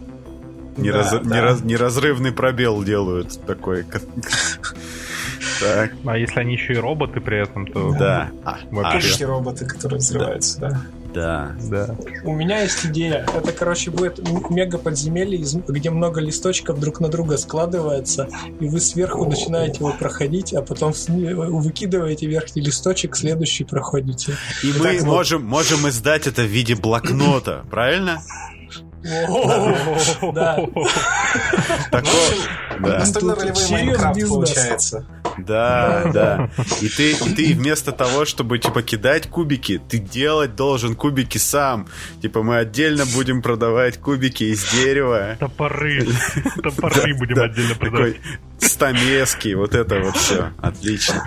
[0.77, 1.35] нераз, да, да.
[1.35, 3.85] Нераз, неразрывный пробел делают такой.
[5.59, 5.91] Так.
[6.05, 7.95] А если они еще и роботы при этом, то...
[7.97, 8.31] Да.
[8.43, 9.25] А, вообще.
[9.25, 10.81] роботы, которые взрываются, да.
[11.15, 11.55] Да.
[11.69, 11.95] Да.
[12.25, 13.25] У меня есть идея.
[13.33, 18.27] Это, короче, будет мега подземелье, где много листочков друг на друга складывается,
[18.59, 24.33] и вы сверху начинаете его проходить, а потом выкидываете верхний листочек, следующий проходите.
[24.61, 28.21] И мы можем, можем издать это в виде блокнота, правильно?
[30.33, 30.57] Да.
[32.79, 35.05] Настольно ролевой Майнкрафт получается.
[35.37, 36.49] Да, да.
[36.81, 41.87] И ты, ты вместо того, чтобы, типа, кидать кубики, ты делать должен кубики сам.
[42.21, 45.37] Типа, мы отдельно будем продавать кубики из дерева.
[45.39, 46.07] Топоры.
[46.63, 48.15] Топоры будем отдельно продавать.
[48.59, 50.51] Стамески, вот это вот все.
[50.61, 51.23] Отлично.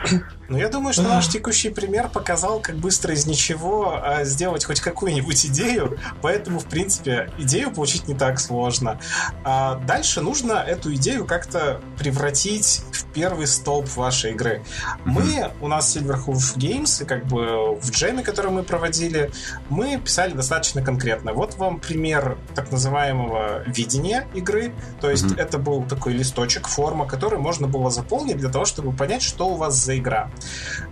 [0.49, 4.81] Ну, я думаю, что наш текущий пример показал, как быстро из ничего а, сделать хоть
[4.81, 8.99] какую-нибудь идею, поэтому, в принципе, идею получить не так сложно.
[9.45, 14.63] А дальше нужно эту идею как-то превратить в первый столб вашей игры.
[15.05, 19.31] Мы, у нас Silverhoof Games, и как бы в джеме, который мы проводили,
[19.69, 21.35] мы писали достаточно конкретно.
[21.35, 25.41] Вот вам пример так называемого видения игры, то есть mm-hmm.
[25.43, 29.55] это был такой листочек, форма, который можно было заполнить для того, чтобы понять, что у
[29.55, 30.31] вас за игра.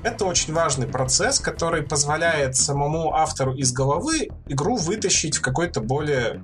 [0.02, 6.42] Это очень важный процесс, который позволяет самому автору из головы игру вытащить в какой-то более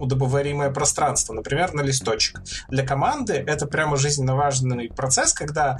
[0.00, 2.40] удобоваримое пространство, например, на листочек.
[2.68, 5.78] Для команды это прямо жизненно важный процесс, когда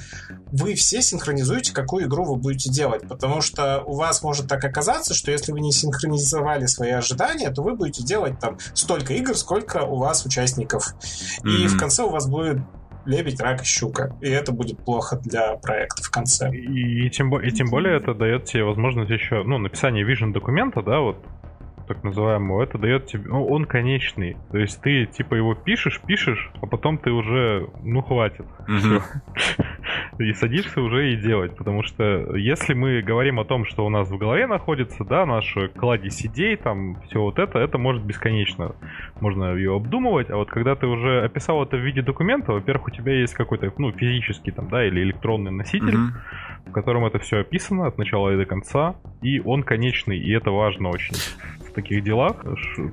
[0.52, 5.14] вы все синхронизуете, какую игру вы будете делать, потому что у вас может так оказаться,
[5.14, 9.82] что если вы не синхронизовали свои ожидания, то вы будете делать там столько игр, сколько
[9.82, 10.94] у вас участников.
[11.42, 11.50] Mm-hmm.
[11.50, 12.58] И в конце у вас будет
[13.06, 14.16] лебедь, рак и щука.
[14.20, 16.50] И это будет плохо для проекта в конце.
[16.50, 20.82] И, и, тем, и тем более это дает тебе возможность еще, ну, написание vision документа,
[20.82, 21.16] да, вот
[21.90, 23.24] так называемого, это дает тебе...
[23.26, 24.37] Ну, он конечный.
[24.53, 27.68] То есть ты, типа, его пишешь, пишешь, а потом ты уже...
[27.83, 28.46] Ну, хватит.
[30.18, 31.57] И садишься уже и делать.
[31.57, 35.68] Потому что если мы говорим о том, что у нас в голове находится, да, наши
[35.68, 38.76] кладезь идей, там, все вот это, это может бесконечно.
[39.18, 42.90] Можно ее обдумывать, а вот когда ты уже описал это в виде документа, во-первых, у
[42.90, 45.96] тебя есть какой-то, ну, физический там, да, или электронный носитель,
[46.66, 50.50] в котором это все описано от начала и до конца, и он конечный, и это
[50.50, 51.16] важно очень.
[51.70, 52.37] В таких делах,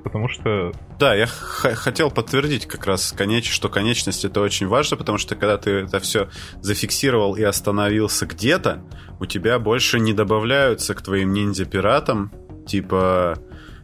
[0.04, 0.72] потому что...
[0.98, 5.58] Да, я хотел подтвердить как раз, конеч что конечность это очень важно, потому что когда
[5.58, 6.28] ты это все
[6.60, 8.84] зафиксировал и остановился где-то,
[9.20, 12.32] у тебя больше не добавляются к твоим ниндзя-пиратам,
[12.66, 13.38] типа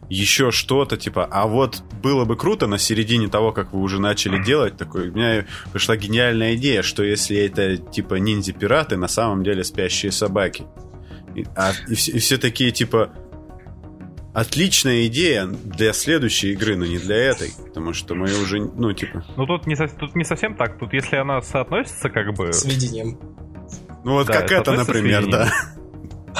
[0.09, 4.41] еще что-то, типа, а вот было бы круто на середине того, как вы уже начали
[4.41, 9.63] делать, такой, у меня пришла гениальная идея, что если это, типа, ниндзя-пираты, на самом деле
[9.63, 10.65] спящие собаки.
[11.35, 13.11] И, а, и, все, и все такие, типа,
[14.35, 17.51] отличная идея для следующей игры, но не для этой.
[17.67, 19.25] Потому что мы уже, ну, типа...
[19.37, 20.77] Ну, тут не, тут не совсем так.
[20.77, 22.51] Тут, если она соотносится, как бы...
[22.51, 23.17] С видением.
[24.03, 25.49] Ну, вот да, как это, например, да.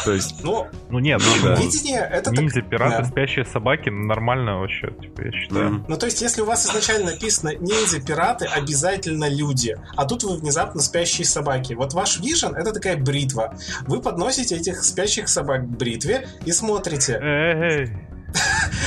[0.04, 0.44] То есть...
[0.44, 1.56] Ну, ну нет, ну, да.
[1.56, 2.70] видение это Ниндзя, так...
[2.70, 3.06] пираты, да.
[3.06, 5.70] спящие собаки, нормально вообще, типа, я считаю.
[5.70, 5.86] Mm.
[5.88, 10.38] Ну, то есть, если у вас изначально написано ниндзя, пираты, обязательно люди, а тут вы
[10.38, 11.74] внезапно спящие собаки.
[11.74, 13.58] Вот ваш вижен это такая бритва.
[13.88, 17.20] Вы подносите этих спящих собак к бритве и смотрите.
[17.22, 17.92] Эй,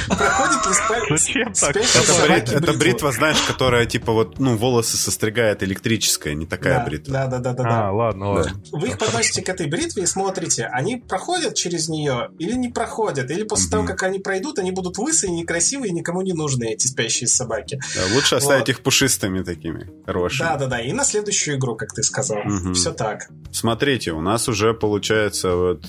[0.08, 1.16] Проходит ли.
[1.18, 1.76] Зачем так?
[1.76, 7.12] Это, брит, это бритва, знаешь, которая типа вот, ну, волосы состригает электрическая, не такая бритва.
[7.12, 7.64] Да, да, да, да.
[7.64, 7.92] А, да.
[7.92, 8.62] ладно, ладно.
[8.72, 13.30] Вы их подносите к этой бритве и смотрите, они проходят через нее или не проходят,
[13.30, 17.28] или после того, как они пройдут, они будут лысые, некрасивые, никому не нужны эти спящие
[17.28, 17.80] собаки.
[18.14, 20.46] Лучше оставить их пушистыми такими, хорошими.
[20.46, 20.80] Да, да, да.
[20.80, 22.38] И на следующую игру, как ты сказал.
[22.74, 23.28] Все так.
[23.52, 25.84] Смотрите, у нас уже получается вот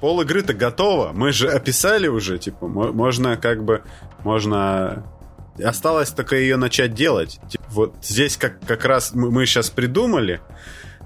[0.00, 1.12] пол игры-то готово.
[1.12, 3.82] Мы же описали уже, типа, можно как бы,
[4.24, 5.04] можно...
[5.62, 7.40] Осталось только ее начать делать.
[7.48, 10.40] Типа, вот здесь как, как раз мы, мы сейчас придумали,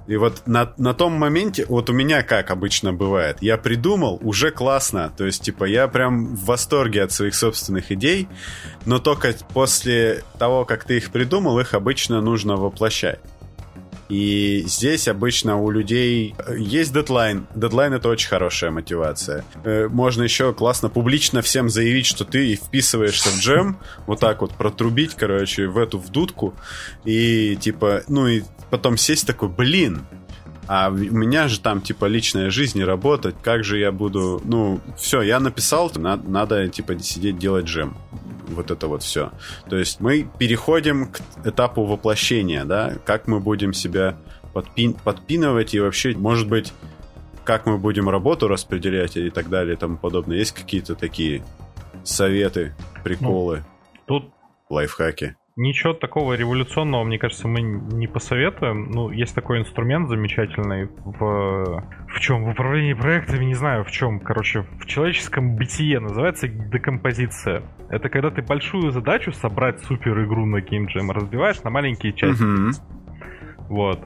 [0.06, 4.50] и вот на, на том моменте, вот у меня как обычно бывает, я придумал, уже
[4.50, 8.28] классно, то есть, типа, я прям в восторге от своих собственных идей,
[8.84, 13.20] но только после того, как ты их придумал, их обычно нужно воплощать.
[14.08, 17.46] И здесь обычно у людей э, есть дедлайн.
[17.54, 19.44] Дедлайн— это очень хорошая мотивация.
[19.64, 24.52] Э, можно еще классно публично всем заявить, что ты вписываешься в джем, вот так вот
[24.54, 26.54] протрубить, короче, в эту вдутку,
[27.04, 30.02] и типа, ну и потом сесть такой, блин,
[30.68, 34.40] а у меня же там, типа, личная жизнь и работать, как же я буду...
[34.44, 37.96] Ну, все, я написал, надо, надо, типа, сидеть делать джем
[38.54, 39.30] вот это вот все.
[39.68, 44.16] То есть мы переходим к этапу воплощения, да, как мы будем себя
[44.52, 46.72] подпин подпинывать и вообще, может быть,
[47.44, 50.38] как мы будем работу распределять и так далее и тому подобное.
[50.38, 51.42] Есть какие-то такие
[52.04, 53.64] советы, приколы,
[54.06, 54.32] ну, тут
[54.68, 55.36] лайфхаки?
[55.54, 58.90] Ничего такого революционного, мне кажется, мы не посоветуем.
[58.90, 61.84] Ну, есть такой инструмент замечательный в...
[62.08, 62.44] В чем?
[62.44, 64.18] В управлении проектами, не знаю в чем.
[64.18, 67.62] Короче, в человеческом бытие называется декомпозиция.
[67.90, 72.42] Это когда ты большую задачу собрать супер игру на Game Jam разбиваешь на маленькие части.
[72.42, 72.72] Mm-hmm.
[73.68, 74.00] Вот.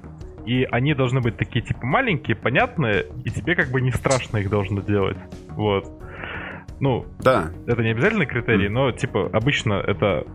[0.47, 4.51] И они должны быть такие, типа, маленькие, понятные, и тебе как бы не страшно их
[4.51, 5.19] должно делать.
[5.51, 5.87] Вот.
[6.81, 7.51] Ну, да.
[7.67, 8.71] это не обязательный критерий, mm.
[8.71, 10.27] но, типа, обычно это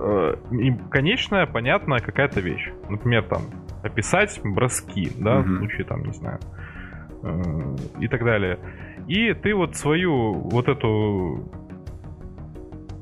[0.00, 2.70] Э, и конечная, понятная какая-то вещь.
[2.88, 3.42] Например, там,
[3.82, 5.42] описать броски, да, mm-hmm.
[5.42, 6.38] в случае, там, не знаю,
[7.22, 8.58] э, и так далее.
[9.06, 11.50] И ты вот свою вот эту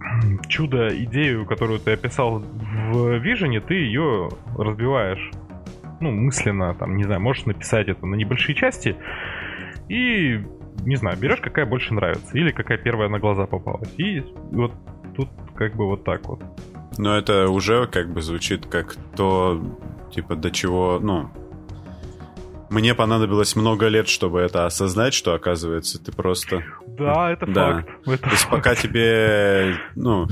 [0.49, 5.31] чудо-идею, которую ты описал в Вижене, ты ее разбиваешь,
[6.01, 8.97] ну, мысленно, там, не знаю, можешь написать это на небольшие части,
[9.89, 10.41] и,
[10.85, 13.93] не знаю, берешь, какая больше нравится, или какая первая на глаза попалась.
[13.97, 14.73] И вот
[15.15, 16.41] тут как бы вот так вот.
[16.99, 19.61] Но это уже как бы звучит как то,
[20.15, 21.31] типа, до чего, ну,
[22.71, 26.65] мне понадобилось много лет, чтобы это осознать, что оказывается ты просто...
[26.87, 27.73] Да, это да.
[27.73, 27.89] факт.
[28.07, 28.57] Это То есть факт.
[28.57, 30.27] пока тебе, ну,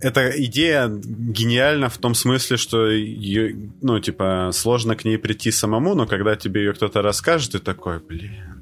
[0.00, 5.94] эта идея гениальна в том смысле, что ее, ну, типа, сложно к ней прийти самому,
[5.94, 8.59] но когда тебе ее кто-то расскажет, ты такой, блин,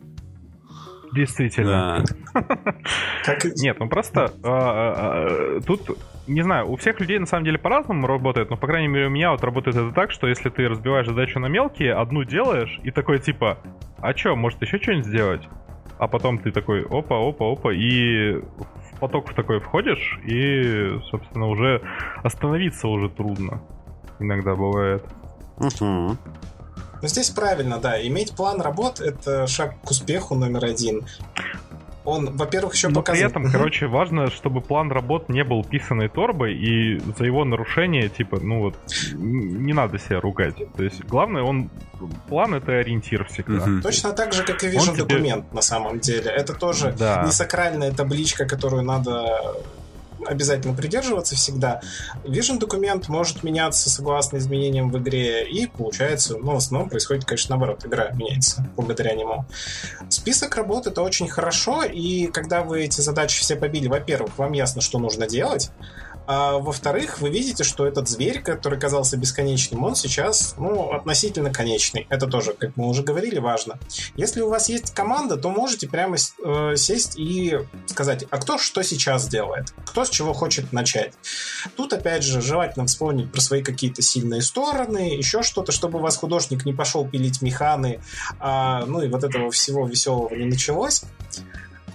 [1.13, 2.05] Действительно.
[3.57, 4.93] Нет, ну просто а, а,
[5.57, 8.89] а, тут, не знаю, у всех людей на самом деле по-разному работает, но, по крайней
[8.89, 12.25] мере, у меня вот работает это так, что если ты разбиваешь задачу на мелкие, одну
[12.25, 13.59] делаешь, и такой типа,
[13.99, 15.49] а чё, может еще что-нибудь сделать?
[15.99, 21.47] А потом ты такой, опа, опа, опа, и в поток в такой входишь, и, собственно,
[21.47, 21.83] уже
[22.23, 23.63] остановиться уже трудно.
[24.21, 25.05] Иногда бывает.
[25.57, 26.17] Угу.
[27.03, 28.01] Но здесь правильно, да.
[28.07, 31.07] Иметь план работ— это шаг к успеху номер один.
[32.05, 33.35] Он, во-первых, еще показывает...
[33.35, 38.09] при этом, короче, важно, чтобы план работ не был писанной торбой, и за его нарушение,
[38.09, 38.77] типа, ну вот,
[39.13, 40.55] не надо себя ругать.
[40.75, 41.71] То есть, главное, он...
[42.29, 43.63] План— это ориентир всегда.
[43.65, 43.83] Угу.
[43.83, 45.57] Точно так же, как и вижу документ, тебе...
[45.57, 46.31] на самом деле.
[46.31, 47.25] Это тоже да.
[47.27, 49.57] не сакральная табличка, которую надо
[50.27, 51.81] обязательно придерживаться всегда.
[52.25, 57.57] Vision документ может меняться согласно изменениям в игре, и получается, ну, в основном происходит, конечно,
[57.57, 59.45] наоборот, игра меняется благодаря нему.
[60.09, 64.81] Список работ это очень хорошо, и когда вы эти задачи все побили, во-первых, вам ясно,
[64.81, 65.71] что нужно делать,
[66.31, 72.07] а во-вторых, вы видите, что этот зверь, который казался бесконечным, он сейчас, ну, относительно конечный.
[72.11, 73.79] Это тоже, как мы уже говорили, важно.
[74.15, 78.83] Если у вас есть команда, то можете прямо э, сесть и сказать, а кто что
[78.83, 79.73] сейчас делает?
[79.87, 81.15] Кто с чего хочет начать?
[81.77, 86.19] Тут, опять же, желательно вспомнить про свои какие-то сильные стороны, еще что-то, чтобы у вас
[86.19, 88.03] художник не пошел пилить механы,
[88.39, 91.05] а, ну и вот этого всего веселого не началось.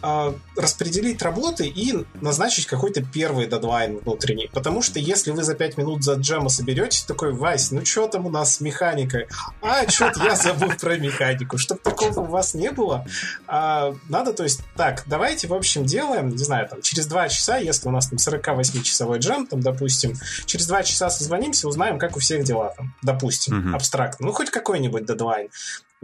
[0.06, 4.50] А, распределить работы и назначить какой-то первый дедлайн внутренний.
[4.52, 8.26] Потому что если вы за 5 минут за джема соберетесь, такой, Вась, ну что там
[8.26, 9.28] у нас с механикой?
[9.62, 11.58] А, что-то я забыл про механику.
[11.58, 13.06] Чтобы такого у вас не было,
[13.48, 17.56] а, надо, то есть, так, давайте, в общем, делаем, не знаю, там, через 2 часа,
[17.56, 22.20] если у нас там 48-часовой джем, там, допустим, через 2 часа созвонимся, узнаем, как у
[22.20, 23.76] всех дела там, допустим, mm-hmm.
[23.76, 24.26] абстрактно.
[24.26, 25.48] Ну, хоть какой-нибудь дедлайн.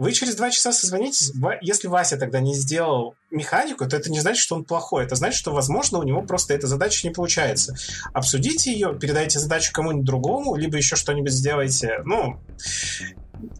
[0.00, 1.30] Вы через два часа созвонитесь.
[1.60, 5.04] Если Вася тогда не сделал механику, то это не значит, что он плохой.
[5.04, 7.74] Это значит, что, возможно, у него просто эта задача не получается.
[8.14, 12.00] Обсудите ее, передайте задачу кому-нибудь другому, либо еще что-нибудь сделайте.
[12.06, 12.40] Ну,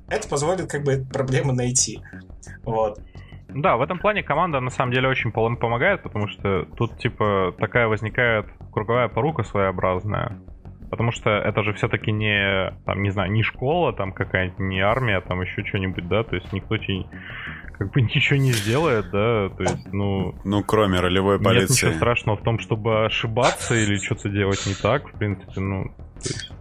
[0.08, 2.00] это позволит как бы проблему найти.
[2.62, 2.98] Вот.
[3.50, 7.86] Да, в этом плане команда на самом деле очень помогает, потому что тут типа такая
[7.86, 10.40] возникает круговая порука своеобразная.
[10.90, 15.20] Потому что это же все-таки не, там, не знаю, не школа там какая-нибудь, не армия,
[15.20, 17.06] там еще что-нибудь, да, то есть никто тебе
[17.78, 20.34] как бы ничего не сделает, да, то есть, ну...
[20.44, 21.60] Ну, кроме ролевой полиции.
[21.60, 25.92] Нет ничего страшного в том, чтобы ошибаться или что-то делать не так, в принципе, ну...
[26.24, 26.52] Есть...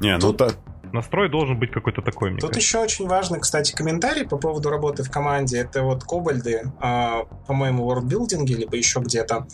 [0.00, 0.56] Не, ну так,
[0.92, 2.78] настрой должен быть какой-то такой, мне Тут кажется.
[2.78, 5.58] еще очень важный, кстати, комментарий по поводу работы в команде.
[5.58, 9.46] Это вот Кобальды, э, по-моему, в WorldBuilding, либо еще где-то,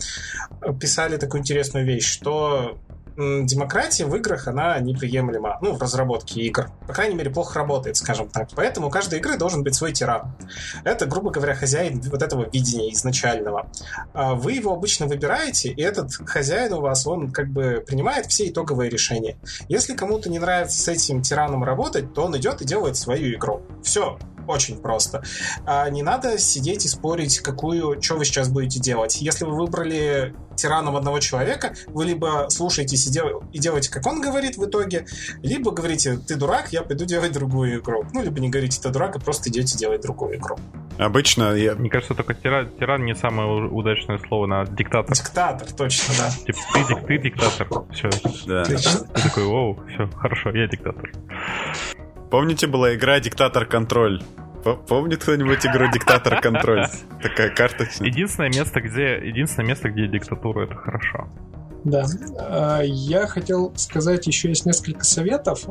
[0.79, 2.77] писали такую интересную вещь, что
[3.17, 5.57] демократия в играх, она неприемлема.
[5.61, 6.69] Ну, в разработке игр.
[6.87, 8.49] По крайней мере, плохо работает, скажем так.
[8.55, 10.35] Поэтому у каждой игры должен быть свой тиран.
[10.83, 13.69] Это, грубо говоря, хозяин вот этого видения изначального.
[14.13, 18.47] А вы его обычно выбираете, и этот хозяин у вас, он как бы принимает все
[18.47, 19.37] итоговые решения.
[19.67, 23.63] Если кому-то не нравится с этим тираном работать, то он идет и делает свою игру.
[23.83, 25.23] Все, очень просто.
[25.65, 29.21] А не надо сидеть и спорить, какую, что вы сейчас будете делать.
[29.21, 34.19] Если вы выбрали тираном одного человека, вы либо слушаетесь и, дел- и делаете, как он
[34.21, 35.05] говорит в итоге,
[35.41, 38.03] либо говорите, ты дурак, я пойду делать другую игру.
[38.13, 40.57] Ну, либо не говорите, ты дурак, а просто идете делать другую игру.
[40.97, 41.75] Обычно я...
[41.75, 45.15] Мне кажется, только тиран, тиран не самое удачное слово на диктатор.
[45.15, 46.29] Диктатор, точно, да.
[46.45, 48.09] Типа, ты, ты диктатор, все.
[48.47, 48.63] Да.
[48.63, 51.11] Ты такой, оу, все, хорошо, я диктатор.
[52.29, 54.21] Помните, была игра «Диктатор контроль»?
[54.75, 56.87] Помнит кто-нибудь игру «Диктатор контроль»?
[57.21, 58.07] Такая карточная.
[58.07, 61.27] Единственное место, где, единственное место, где диктатура, это хорошо.
[61.83, 62.05] Да.
[62.37, 65.65] А, я хотел сказать, еще есть несколько советов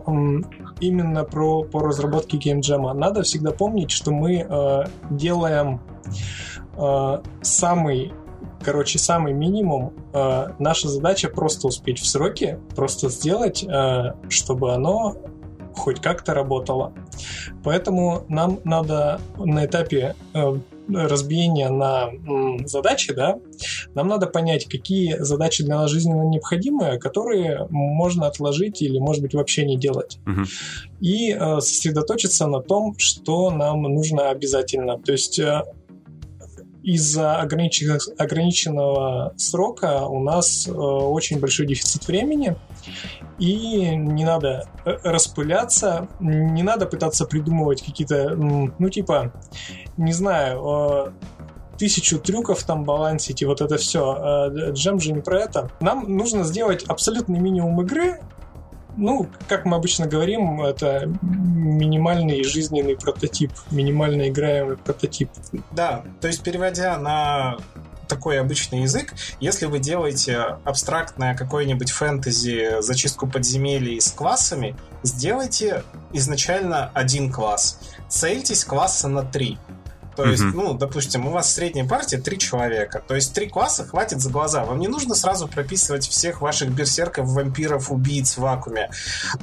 [0.80, 2.94] именно про по разработке геймджема.
[2.94, 5.80] Надо всегда помнить, что мы а, делаем
[6.76, 8.12] а, самый
[8.64, 9.92] короче, самый минимум.
[10.58, 13.64] Наша задача просто успеть в сроки, просто сделать,
[14.28, 15.14] чтобы оно
[15.76, 16.92] хоть как-то работало.
[17.62, 20.58] Поэтому нам надо на этапе э,
[20.88, 22.10] разбиения на
[22.64, 23.38] задачи, да,
[23.94, 29.34] нам надо понять, какие задачи для нас жизненно необходимые, которые можно отложить или, может быть,
[29.34, 30.18] вообще не делать.
[30.26, 30.42] Угу.
[31.00, 34.98] И э, сосредоточиться на том, что нам нужно обязательно.
[34.98, 35.62] То есть э,
[36.86, 42.54] из-за ограниченного, срока у нас э, очень большой дефицит времени,
[43.40, 49.32] и не надо э, распыляться, не надо пытаться придумывать какие-то, ну, типа,
[49.96, 54.48] не знаю, э, тысячу трюков там балансить и вот это все.
[54.70, 55.72] Джем же не про это.
[55.80, 58.20] Нам нужно сделать абсолютный минимум игры,
[58.96, 65.30] ну, как мы обычно говорим, это минимальный жизненный прототип, минимально играемый прототип.
[65.72, 67.58] Да, то есть переводя на
[68.08, 69.14] такой обычный язык.
[69.40, 75.82] Если вы делаете абстрактное какое-нибудь фэнтези, зачистку подземелий с классами, сделайте
[76.12, 77.80] изначально один класс.
[78.08, 79.58] Цельтесь класса на три.
[80.16, 80.52] То есть, mm-hmm.
[80.54, 83.02] ну, допустим, у вас средняя партия три человека.
[83.06, 84.64] То есть три класса хватит за глаза.
[84.64, 88.90] Вам не нужно сразу прописывать всех ваших берсерков, вампиров, убийц в вакууме.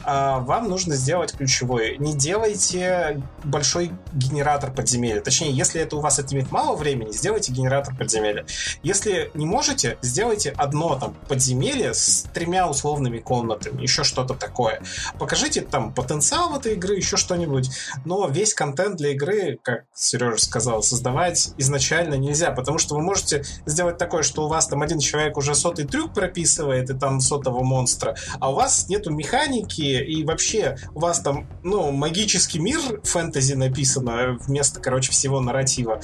[0.03, 1.97] А вам нужно сделать ключевой.
[1.99, 5.21] Не делайте большой генератор подземелья.
[5.21, 8.45] Точнее, если это у вас отнимет мало времени, сделайте генератор подземелья.
[8.82, 14.82] Если не можете, сделайте одно там подземелье с тремя условными комнатами, еще что-то такое.
[15.19, 17.69] Покажите там потенциал этой игры, еще что-нибудь.
[18.05, 23.01] Но весь контент для игры, как Сережа сказал, сказал, создавать изначально нельзя, потому что вы
[23.01, 27.20] можете сделать такое, что у вас там один человек уже сотый трюк прописывает, и там
[27.20, 32.80] сотого монстра, а у вас нету механики, и вообще у вас там, ну, магический мир
[33.03, 35.99] фэнтези написано вместо, короче, всего нарратива,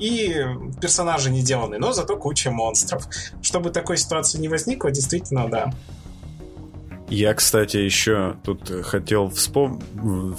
[0.00, 0.44] и
[0.80, 3.06] персонажи не деланы, но зато куча монстров.
[3.42, 5.72] Чтобы такой ситуации не возникло, действительно, да.
[7.08, 9.80] Я, кстати, еще тут хотел вспом...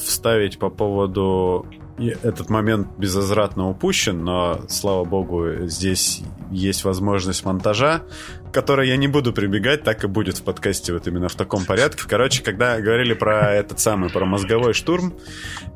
[0.01, 1.65] вставить по поводу
[1.97, 8.01] этот момент безвозвратно упущен, но, слава богу, здесь есть возможность монтажа,
[8.49, 11.65] к которой я не буду прибегать, так и будет в подкасте вот именно в таком
[11.65, 12.03] порядке.
[12.07, 15.13] Короче, когда говорили про этот самый, про мозговой штурм,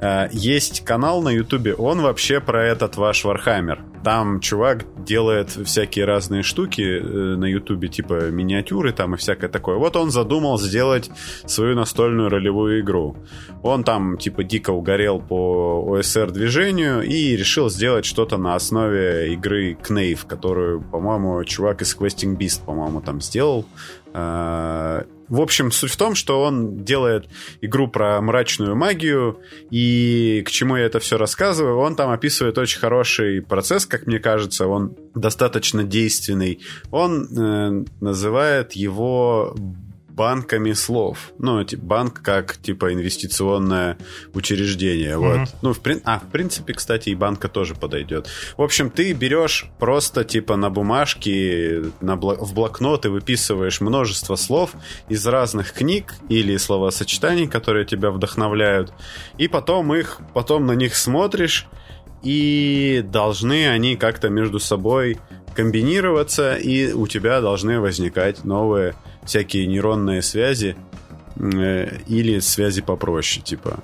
[0.01, 3.83] э, есть канал на ютубе, он вообще про этот ваш Warhammer.
[4.03, 9.78] Там чувак делает всякие разные штуки э, на ютубе, типа миниатюры там и всякое такое.
[9.78, 11.09] Вот он задумал сделать
[11.45, 13.16] свою настольную ролевую игру.
[13.63, 19.73] Он там типа дико угорел по OSR движению и решил сделать что-то на основе игры
[19.73, 23.65] Knave, которую, по-моему, чувак из Questing Beast по-моему, там сделал.
[24.13, 27.27] А, в общем, суть в том, что он делает
[27.61, 29.39] игру про мрачную магию,
[29.71, 34.19] и к чему я это все рассказываю, он там описывает очень хороший процесс, как мне
[34.19, 36.61] кажется, он достаточно действенный.
[36.91, 39.55] Он э, называет его
[40.16, 41.34] банками слов.
[41.38, 43.97] Ну, типа, банк как, типа, инвестиционное
[44.34, 45.16] учреждение.
[45.16, 45.39] Mm-hmm.
[45.39, 45.49] Вот.
[45.61, 46.01] Ну, в, прин...
[46.05, 48.28] а, в принципе, кстати, и банка тоже подойдет.
[48.57, 52.36] В общем, ты берешь просто, типа, на бумажке, на бл...
[52.36, 54.72] в блокнот и выписываешь множество слов
[55.09, 58.93] из разных книг или словосочетаний, которые тебя вдохновляют,
[59.38, 61.68] и потом их, потом на них смотришь,
[62.24, 65.20] и должны они как-то между собой
[65.55, 68.95] комбинироваться, и у тебя должны возникать новые
[69.26, 70.76] всякие нейронные связи
[71.38, 73.80] э, или связи попроще, типа.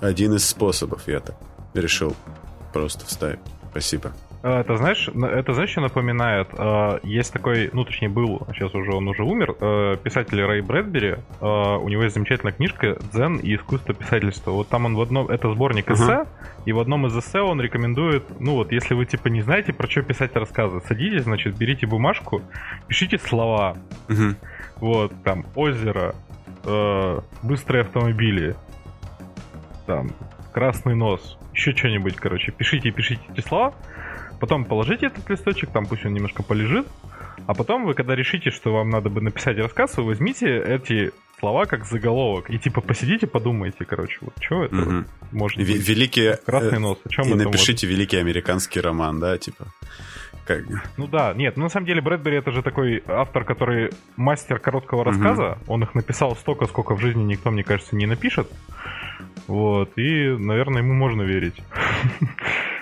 [0.00, 1.36] Один из способов я так
[1.74, 2.14] решил
[2.72, 3.40] просто вставить.
[3.70, 4.12] Спасибо.
[4.46, 6.48] А, это знаешь, это знаешь, что напоминает?
[6.56, 11.16] А, есть такой, ну точнее был, сейчас уже он уже умер, а, писатель Рэй Брэдбери.
[11.40, 14.52] У него есть замечательная книжка «Дзен и искусство писательства».
[14.52, 16.28] Вот там он в одном, это сборник эссе, uh-huh.
[16.64, 19.88] и в одном из эссе он рекомендует, ну вот, если вы типа не знаете, про
[19.88, 22.42] что писать рассказы, садитесь, значит, берите бумажку,
[22.86, 23.76] пишите слова.
[24.06, 24.36] Uh-huh.
[24.76, 26.14] Вот, там, озеро,
[26.64, 28.54] э, быстрые автомобили,
[29.86, 30.10] там,
[30.52, 32.52] красный нос, еще что-нибудь, короче.
[32.52, 33.74] Пишите, пишите эти слова,
[34.40, 36.86] потом положите этот листочек, там пусть он немножко полежит,
[37.46, 41.66] а потом вы, когда решите, что вам надо бы написать рассказ, вы возьмите эти слова
[41.66, 45.04] как заголовок и типа посидите, подумайте, короче, вот что это угу.
[45.32, 45.88] может быть.
[45.88, 46.36] Великий...
[46.44, 47.96] Красный нос, о чем и это напишите может?
[47.96, 49.66] великий американский роман, да, типа.
[50.46, 50.62] Как...
[50.96, 55.04] Ну да, нет, ну на самом деле Брэдбери это же такой автор, который мастер короткого
[55.04, 55.58] рассказа.
[55.62, 55.72] Угу.
[55.72, 58.48] Он их написал столько, сколько в жизни никто, мне кажется, не напишет.
[59.48, 61.56] Вот, и, наверное, ему можно верить.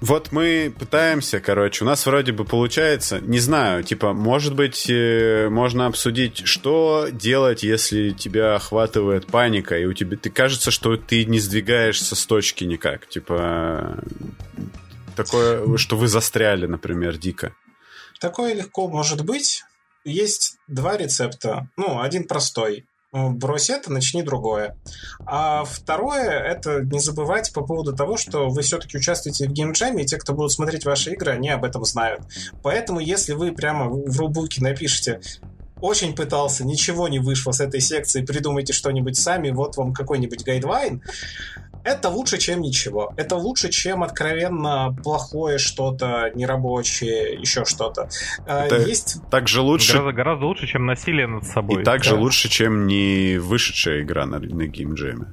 [0.00, 5.48] Вот мы пытаемся, короче, у нас вроде бы получается, не знаю, типа, может быть, э,
[5.50, 11.24] можно обсудить, что делать, если тебя охватывает паника, и у тебя, ты кажется, что ты
[11.24, 14.02] не сдвигаешься с точки никак, типа,
[15.16, 17.54] Такое, что вы застряли, например, дико.
[18.20, 19.62] Такое легко может быть.
[20.04, 21.68] Есть два рецепта.
[21.76, 22.84] Ну, один простой.
[23.14, 24.76] Брось это, начни другое.
[25.24, 30.06] А второе, это не забывайте по поводу того, что вы все-таки участвуете в геймджаме, и
[30.06, 32.22] те, кто будут смотреть ваши игры, они об этом знают.
[32.64, 35.20] Поэтому, если вы прямо в рубуке напишите
[35.80, 41.02] очень пытался, ничего не вышло с этой секции, придумайте что-нибудь сами, вот вам какой-нибудь гайдвайн,
[41.84, 43.12] это лучше, чем ничего.
[43.16, 48.08] Это лучше, чем откровенно плохое что-то, нерабочее, еще что-то.
[48.46, 49.18] А, это Есть...
[49.30, 49.92] Также лучше...
[49.92, 51.82] Гораздо, гораздо лучше, чем насилие над собой.
[51.82, 52.16] И также да.
[52.16, 55.26] лучше, чем не вышедшая игра на, на геймджеме.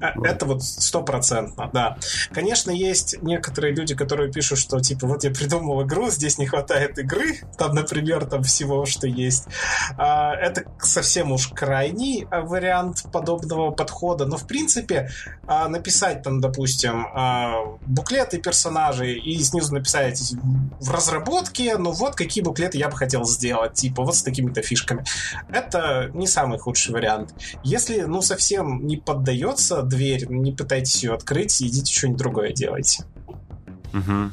[0.00, 1.98] А, это вот стопроцентно, да.
[2.32, 6.98] Конечно, есть некоторые люди, которые пишут, что типа вот я придумал игру, здесь не хватает
[6.98, 9.46] игры, там, например, там всего, что есть.
[9.96, 15.10] А, это совсем уж крайний вариант подобного подхода, но в принципе
[15.46, 17.06] а, написать там, допустим,
[17.86, 20.34] буклеты персонажей и снизу написать
[20.80, 25.04] в разработке, ну вот какие буклеты я бы хотел сделать, типа вот с такими-то фишками.
[25.48, 27.34] Это не самый худший вариант.
[27.62, 33.04] Если, ну, совсем не поддается дверь, не пытайтесь ее открыть, идите что-нибудь другое делайте.
[33.92, 34.30] Угу.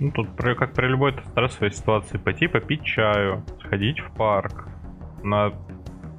[0.00, 4.68] Ну, тут как при любой стрессовой ситуации, пойти попить чаю, сходить в парк.
[5.24, 5.52] На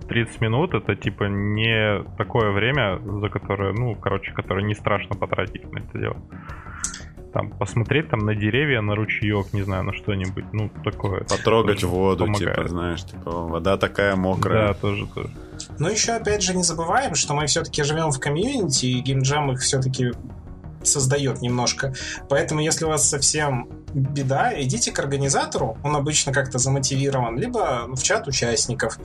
[0.10, 5.72] 30 минут это типа не такое время, за которое, ну, короче, которое не страшно потратить
[5.72, 6.18] на это дело.
[7.34, 11.22] Там посмотреть там на деревья, на ручеек, не знаю, на что-нибудь, ну, такое.
[11.26, 12.58] Потрогать воду, типа, помогает.
[12.58, 14.70] типа, знаешь, типа, вода такая мокрая.
[14.70, 15.30] Да, тоже, тоже.
[15.78, 19.60] Но еще, опять же, не забываем, что мы все-таки живем в комьюнити, и геймджам их
[19.60, 20.12] все-таки
[20.84, 21.94] создает немножко.
[22.30, 28.02] Поэтому, если у вас совсем беда, идите к организатору, он обычно как-то замотивирован, либо в
[28.02, 28.98] чат участников,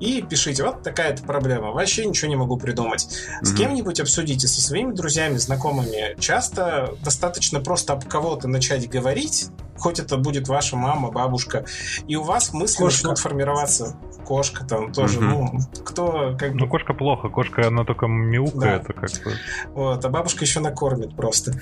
[0.00, 3.02] и пишите, вот такая-то проблема, вообще ничего не могу придумать.
[3.02, 3.56] С mm-hmm.
[3.56, 6.18] кем-нибудь обсудите, со своими друзьями, знакомыми.
[6.20, 11.64] Часто достаточно просто об кого-то начать говорить, хоть это будет ваша мама, бабушка,
[12.06, 13.08] и у вас мысли кошка.
[13.08, 13.96] начнут формироваться.
[14.24, 15.24] Кошка там тоже, угу.
[15.24, 16.58] ну, кто как бы...
[16.58, 18.92] Ну, кошка плохо, кошка, она только мяукает, да.
[18.92, 19.30] как-то.
[19.72, 21.52] Вот, а бабушка еще накормит просто.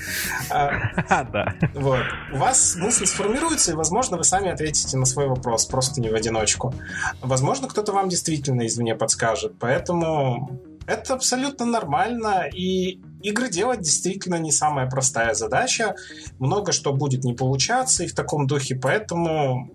[0.51, 0.73] А,
[1.33, 1.55] да.
[1.75, 2.01] Вот.
[2.33, 6.15] У вас мысли сформируются, и, возможно, вы сами ответите на свой вопрос, просто не в
[6.15, 6.75] одиночку.
[7.21, 14.53] Возможно, кто-то вам действительно извне подскажет, поэтому это абсолютно нормально, и игры делать действительно не
[14.53, 15.95] самая простая задача.
[16.39, 19.71] Много что будет не получаться и в таком духе, поэтому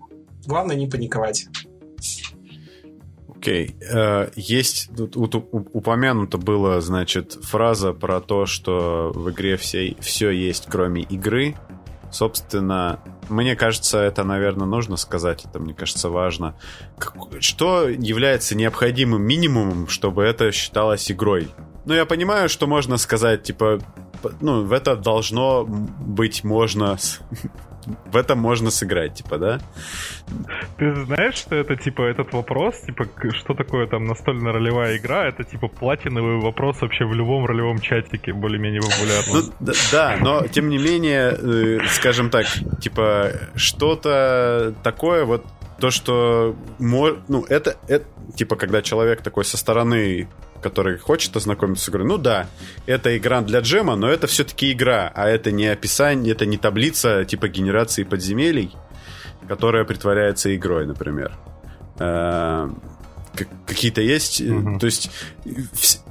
[0.46, 1.46] главное не паниковать.
[3.28, 3.74] Окей.
[3.80, 3.92] Okay.
[3.92, 10.66] Uh, есть, тут упомянуто было, значит, фраза про то, что в игре все, все есть,
[10.68, 11.56] кроме игры.
[12.10, 16.56] Собственно, мне кажется, это, наверное, нужно сказать, это, мне кажется, важно.
[17.38, 21.48] Что является необходимым минимумом, чтобы это считалось игрой?
[21.84, 23.80] Ну, я понимаю, что можно сказать, типа,
[24.40, 26.98] ну, в это должно быть можно
[28.06, 29.60] в этом можно сыграть, типа, да?
[30.78, 35.44] Ты знаешь, что это, типа, этот вопрос, типа, что такое там настольная ролевая игра, это,
[35.44, 39.52] типа, платиновый вопрос вообще в любом ролевом чатике, более-менее популярном.
[39.60, 42.46] Ну, да, но, тем не менее, э, скажем так,
[42.80, 45.44] типа, что-то такое вот,
[45.80, 48.04] то, что, ну, это, это,
[48.36, 50.28] типа, когда человек такой со стороны
[50.62, 52.48] который хочет ознакомиться с игрой, ну да,
[52.86, 57.24] это игра для джема, но это все-таки игра, а это не описание, это не таблица
[57.24, 58.72] типа генерации подземелий,
[59.48, 61.32] которая притворяется игрой, например.
[61.98, 62.68] Э,
[63.66, 64.40] какие-то есть.
[64.40, 64.78] Угу.
[64.78, 65.10] То есть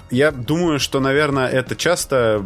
[0.10, 2.44] я думаю, что, наверное, это часто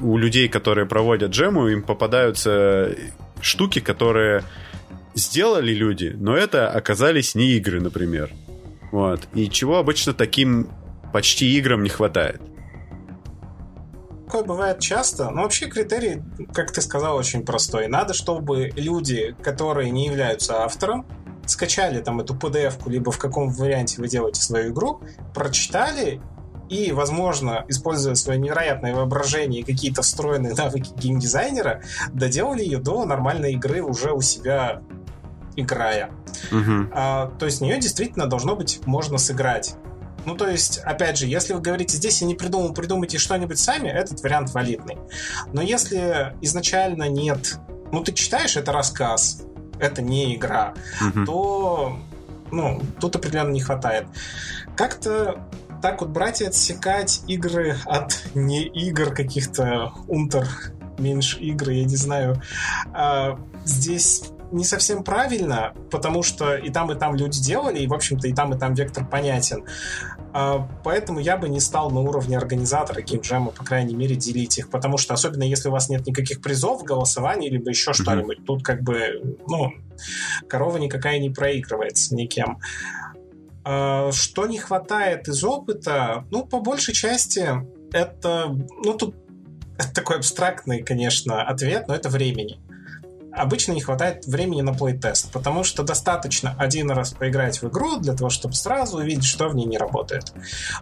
[0.00, 2.94] у людей, которые проводят джему, им попадаются
[3.40, 4.44] штуки, которые
[5.14, 8.30] сделали люди, но это оказались не игры, например.
[8.92, 9.28] Вот.
[9.34, 10.68] И чего обычно таким
[11.12, 12.40] почти играм не хватает.
[14.26, 17.88] Такое бывает часто, но вообще критерий, как ты сказал, очень простой.
[17.88, 21.06] Надо, чтобы люди, которые не являются автором,
[21.46, 25.00] скачали там эту PDF-ку, либо в каком варианте вы делаете свою игру,
[25.34, 26.20] прочитали
[26.68, 31.82] и, возможно, используя свое невероятное воображение и какие-то встроенные навыки геймдизайнера,
[32.12, 34.82] доделали ее до нормальной игры уже у себя
[35.56, 36.10] играя.
[36.52, 36.90] Угу.
[36.92, 39.74] А, то есть в нее действительно должно быть можно сыграть.
[40.24, 43.88] Ну, то есть, опять же, если вы говорите, здесь я не придумал, придумайте что-нибудь сами,
[43.88, 44.98] этот вариант валидный.
[45.52, 47.58] Но если изначально нет,
[47.92, 49.42] ну, ты читаешь, это рассказ,
[49.78, 51.24] это не игра, угу.
[51.24, 51.98] то,
[52.50, 54.06] ну, тут определенно не хватает.
[54.76, 55.40] Как-то
[55.80, 60.48] так вот брать и отсекать игры от не игр каких-то унтер
[60.98, 62.42] меньше игры, я не знаю.
[62.92, 67.94] А, здесь не совсем правильно, потому что и там, и там люди делали, и, в
[67.94, 69.64] общем-то, и там, и там вектор понятен.
[70.32, 74.70] А, поэтому я бы не стал на уровне организатора геймджема, по крайней мере, делить их,
[74.70, 78.02] потому что, особенно если у вас нет никаких призов, голосований, либо еще mm-hmm.
[78.02, 79.72] что-нибудь, тут как бы, ну,
[80.48, 82.58] корова никакая не проигрывается никем.
[83.64, 86.24] А, что не хватает из опыта?
[86.30, 87.48] Ну, по большей части,
[87.92, 89.14] это, ну, тут
[89.78, 92.58] это такой абстрактный, конечно, ответ, но это времени
[93.38, 98.14] обычно не хватает времени на плейтест, потому что достаточно один раз поиграть в игру для
[98.14, 100.32] того, чтобы сразу увидеть, что в ней не работает.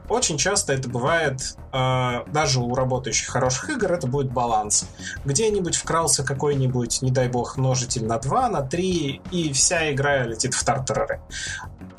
[0.09, 4.89] Очень часто это бывает, э, даже у работающих хороших игр, это будет баланс.
[5.25, 10.55] Где-нибудь вкрался какой-нибудь, не дай бог, множитель на 2, на 3, и вся игра летит
[10.55, 11.21] в тартарары.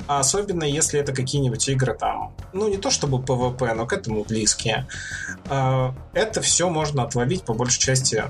[0.06, 4.86] Особенно если это какие-нибудь игры там, ну не то чтобы PvP, но к этому близкие.
[5.50, 8.24] Э, это все можно отловить по большей части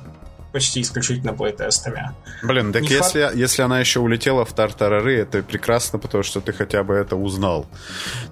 [0.58, 2.10] почти исключительно плейтестами.
[2.42, 3.36] Блин, так если, факт...
[3.36, 7.66] если она еще улетела в Тартарары, это прекрасно, потому что ты хотя бы это узнал.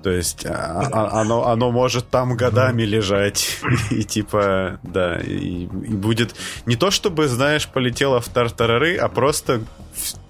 [0.03, 3.61] То есть а, а, оно, оно может там годами лежать.
[3.91, 6.35] И типа, да, и, и будет
[6.67, 9.61] не то чтобы, знаешь, полетела в Тартарары, а просто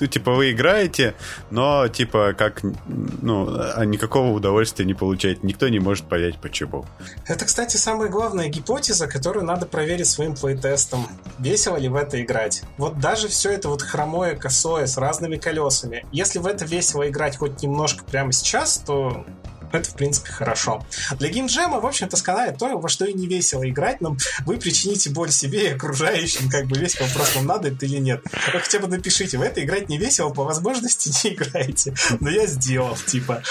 [0.01, 1.14] ну, типа, вы играете,
[1.51, 5.41] но, типа, как, ну, а никакого удовольствия не получаете.
[5.43, 6.85] Никто не может понять, почему.
[7.27, 11.07] Это, кстати, самая главная гипотеза, которую надо проверить своим плейтестом.
[11.39, 12.62] Весело ли в это играть?
[12.79, 16.07] Вот даже все это вот хромое, косое, с разными колесами.
[16.12, 19.25] Если в это весело играть хоть немножко прямо сейчас, то
[19.73, 20.85] это, в принципе, хорошо.
[21.19, 25.11] Для геймджема, в общем-то, сканает то, во что и не весело играть, но вы причините
[25.11, 28.23] боль себе и окружающим, как бы весь вопрос, вам надо это или нет.
[28.53, 31.95] Вы хотя бы напишите, в это играть не весело, по возможности не играйте.
[32.21, 33.43] Но я сделал, типа.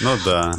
[0.00, 0.54] Ну да.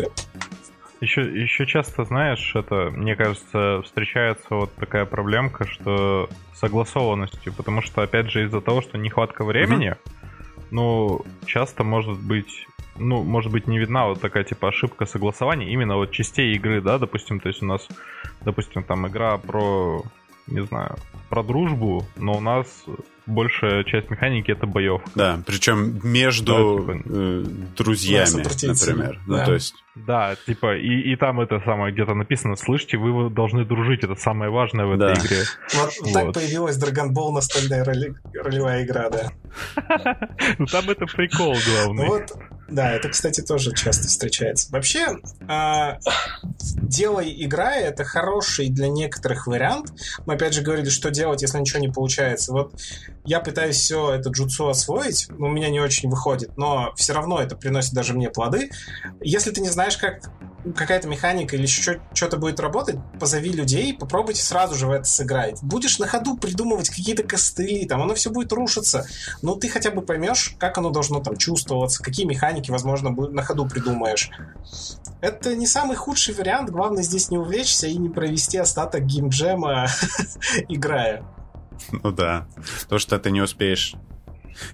[0.99, 8.01] Еще, еще часто, знаешь, это, мне кажется, встречается вот такая проблемка, что согласованностью, потому что,
[8.01, 10.61] опять же, из-за того, что нехватка времени, mm-hmm.
[10.71, 12.65] ну, часто может быть
[12.99, 16.97] ну, может быть, не видна вот такая, типа, ошибка согласования именно вот частей игры, да,
[16.97, 17.87] допустим, то есть у нас,
[18.41, 20.03] допустим, там игра про,
[20.47, 20.97] не знаю,
[21.29, 22.67] про дружбу, но у нас
[23.27, 25.01] большая часть механики это боев.
[25.13, 27.43] Да, причем между да, типа, э,
[27.77, 29.19] друзьями, например.
[29.27, 29.39] Да.
[29.39, 29.75] Ну, то есть...
[29.95, 34.49] да, типа, и, и там это самое где-то написано, слышите, вы должны дружить, это самое
[34.49, 35.21] важное в этой да.
[35.21, 35.43] игре.
[35.73, 39.31] Вот, вот так появилась Dragon Ball настольная роли, ролевая игра, да.
[40.57, 42.07] Ну там это прикол главный.
[42.07, 42.31] Вот,
[42.69, 44.71] да, это, кстати, тоже часто встречается.
[44.71, 45.99] Вообще, э,
[46.81, 49.93] делай играй это хороший для некоторых вариант.
[50.25, 52.51] Мы опять же говорили, что делать, если ничего не получается.
[52.51, 52.73] Вот
[53.23, 57.39] я пытаюсь все это джутсу освоить, но у меня не очень выходит, но все равно
[57.39, 58.69] это приносит даже мне плоды.
[59.21, 60.29] Если ты не знаешь, как
[60.75, 65.59] какая-то механика или еще что-то будет работать, позови людей, попробуйте сразу же в это сыграть.
[65.61, 69.05] Будешь на ходу придумывать какие-то костыли, там оно все будет рушиться,
[69.41, 73.67] но ты хотя бы поймешь, как оно должно там чувствоваться, какие механики, возможно, на ходу
[73.67, 74.29] придумаешь.
[75.21, 79.87] Это не самый худший вариант, главное здесь не увлечься и не провести остаток геймджема,
[80.69, 81.23] играя.
[81.91, 82.47] Ну да.
[82.89, 83.95] То, что ты не успеешь.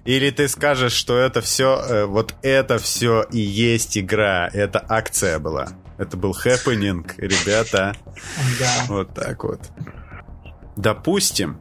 [0.04, 5.38] Или ты скажешь, что это все, э, вот это все и есть игра, это акция
[5.38, 5.68] была.
[5.98, 7.94] Это был хэппенинг, ребята.
[8.58, 8.84] Да.
[8.88, 9.60] Вот так вот.
[10.76, 11.60] Допустим,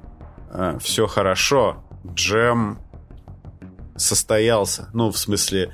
[0.52, 2.80] э, все хорошо, джем
[3.96, 4.90] состоялся.
[4.94, 5.72] Ну, в смысле,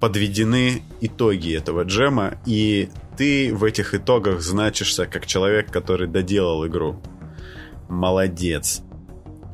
[0.00, 7.00] подведены итоги этого джема, и ты в этих итогах значишься как человек, который доделал игру.
[7.88, 8.82] Молодец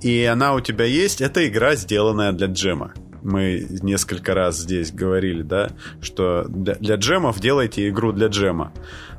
[0.03, 2.95] и она у тебя есть, это игра, сделанная для джема.
[3.23, 8.73] Мы несколько раз здесь говорили, да, что для, для джемов делайте игру для джема.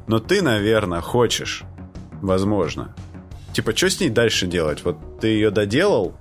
[0.08, 1.64] Но ты, наверное, хочешь,
[2.22, 2.96] возможно.
[3.54, 4.84] Типа, что с ней дальше делать?
[4.84, 6.16] Вот ты ее доделал,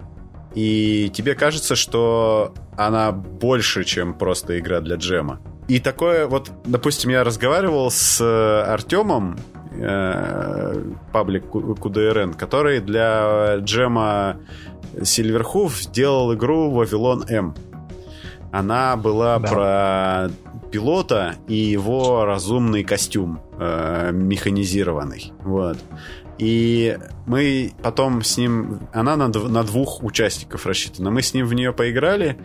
[0.54, 5.40] и тебе кажется, что она больше, чем просто игра для джема.
[5.68, 9.38] И такое вот, допустим, я разговаривал с Артемом,
[9.72, 14.38] э, паблик QDRN, который для джема
[14.94, 17.54] Silverhoof сделал игру Вавилон М.
[18.52, 19.48] Она была да.
[19.48, 20.30] про
[20.70, 25.32] пилота и его разумный костюм э, механизированный.
[25.40, 25.78] Вот.
[26.38, 28.88] И мы потом с ним...
[28.92, 31.10] Она на, на двух участников рассчитана.
[31.10, 32.38] Мы с ним в нее поиграли,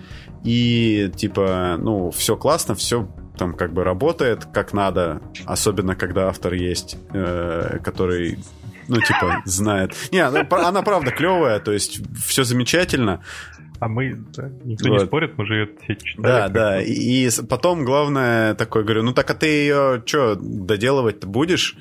[0.43, 6.53] и типа, ну, все классно, все там как бы работает как надо, особенно когда автор
[6.53, 8.39] есть, э, который
[8.87, 9.93] ну, типа, знает.
[10.11, 13.21] Не, она, она правда клевая, то есть все замечательно.
[13.85, 14.99] А мы, да, никто вот.
[14.99, 16.25] не спорит, мы же ее все читали.
[16.25, 21.27] Да, да, и, и потом главное такой, говорю, ну так а ты ее что, доделывать-то
[21.27, 21.77] будешь?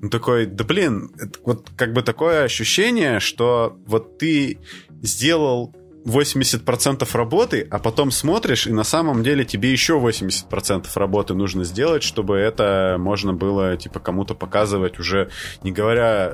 [0.00, 1.10] Ну такой, да блин,
[1.44, 4.60] вот как бы такое ощущение, что вот ты
[5.02, 5.74] сделал
[6.06, 12.02] 80% работы, а потом смотришь, и на самом деле тебе еще 80% работы нужно сделать,
[12.02, 15.28] чтобы это можно было, типа, кому-то показывать уже,
[15.62, 16.32] не говоря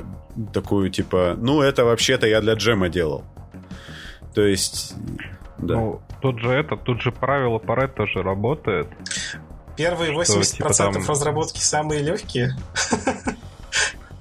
[0.55, 3.25] такую, типа, ну, это вообще-то я для джема делал.
[4.35, 4.95] То есть,
[5.59, 5.74] да.
[5.74, 8.89] Ну, тут же это, тут же правило Паретта же работает.
[9.76, 10.95] Первые 80% что, типа, там...
[11.07, 12.57] разработки самые легкие.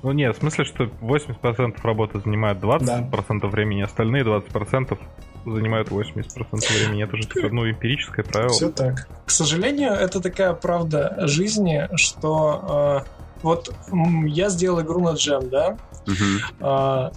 [0.03, 3.47] Ну нет, в смысле, что 80% работы занимает 20% да.
[3.47, 4.97] времени, остальные 20%
[5.45, 7.03] занимают 80% времени.
[7.03, 8.53] Это же такое, ну, эмпирическое правило.
[8.53, 9.07] Все так.
[9.25, 13.73] К сожалению, это такая правда жизни, что э, вот
[14.25, 15.77] я сделал игру на джем, да?
[16.07, 17.11] Uh-huh.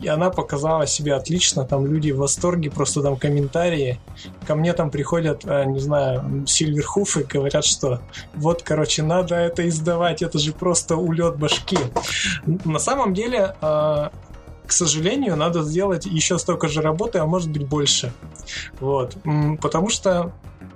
[0.00, 4.00] и она показала себя отлично, там люди в восторге, просто там комментарии.
[4.48, 8.00] Ко мне там приходят, а, не знаю, Сильверхуфы, говорят, что
[8.34, 11.78] вот, короче, надо это издавать, это же просто улет башки.
[12.64, 14.10] На самом деле, а,
[14.66, 18.12] к сожалению, надо сделать еще столько же работы, а может быть больше.
[18.80, 19.16] Вот.
[19.60, 20.32] Потому что,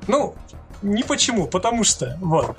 [0.07, 0.37] ну,
[0.83, 2.17] не почему, потому что.
[2.21, 2.57] Вот.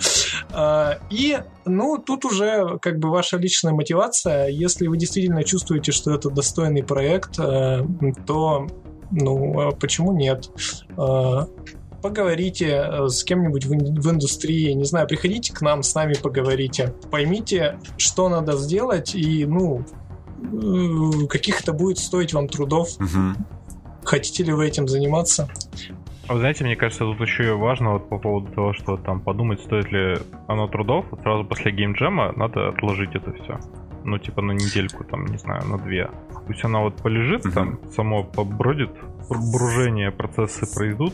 [0.52, 4.48] А, и, ну, тут уже как бы ваша личная мотивация.
[4.48, 7.84] Если вы действительно чувствуете, что это достойный проект, э,
[8.26, 8.68] то,
[9.12, 10.50] ну, а почему нет?
[10.98, 11.48] А,
[12.02, 17.80] поговорите э, с кем-нибудь в, индустрии, не знаю, приходите к нам, с нами поговорите, поймите,
[17.98, 19.86] что надо сделать, и, ну,
[20.42, 22.96] Э, каких это будет стоить вам трудов.
[23.00, 23.46] Угу.
[24.04, 25.50] Хотите ли вы этим заниматься?
[26.28, 29.22] А вы знаете, мне кажется, тут еще и важно вот по поводу того, что там
[29.22, 30.18] подумать, стоит ли
[30.48, 31.06] оно трудов.
[31.12, 33.60] Вот сразу после геймджема надо отложить это все.
[34.04, 36.10] Ну, типа на недельку, там, не знаю, на две.
[36.48, 38.92] Пусть она вот полежит, uh там, само побродит,
[39.30, 41.14] бружение, процессы пройдут.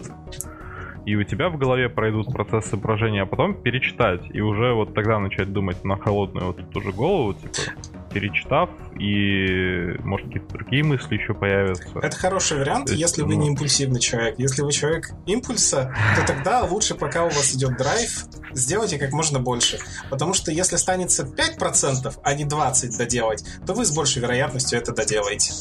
[1.07, 5.19] и у тебя в голове пройдут процессы брожения, а потом перечитать, и уже вот тогда
[5.19, 7.71] начать думать на холодную вот эту же голову, типа,
[8.19, 11.87] перечитав, и, может, какие-то другие мысли еще появятся.
[12.01, 13.27] Это хороший вариант, есть, если ну...
[13.27, 14.35] вы не импульсивный человек.
[14.39, 19.39] Если вы человек импульса, то тогда лучше, пока у вас идет драйв, сделайте как можно
[19.39, 19.77] больше.
[20.09, 24.93] Потому что если останется 5%, а не 20% доделать, то вы с большей вероятностью это
[24.93, 25.53] доделаете.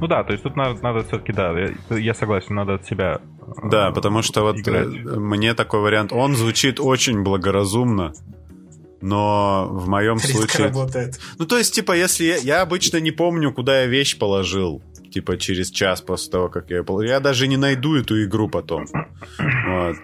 [0.00, 3.20] Ну да, то есть тут надо, надо все-таки, да, я, я согласен, надо от себя.
[3.64, 4.86] Да, потому что вот играть.
[4.86, 8.12] мне такой вариант, он звучит очень благоразумно,
[9.00, 10.66] но в моем Редко случае...
[10.68, 11.20] работает.
[11.38, 15.36] Ну, то есть, типа, если я, я обычно не помню, куда я вещь положил, типа,
[15.38, 18.86] через час после того, как я ее положил, я даже не найду эту игру потом.
[19.66, 19.96] Вот.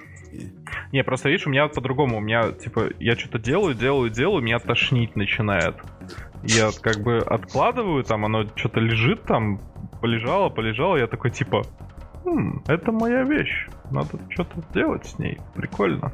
[0.92, 2.18] Не, просто видишь, у меня по-другому.
[2.18, 5.76] У меня, типа, я что-то делаю, делаю, делаю, меня тошнить начинает.
[6.42, 9.61] Я как бы откладываю, там оно что-то лежит там,
[10.01, 11.64] полежало, полежало, я такой, типа,
[12.24, 16.12] хм, это моя вещь, надо что-то делать с ней, прикольно.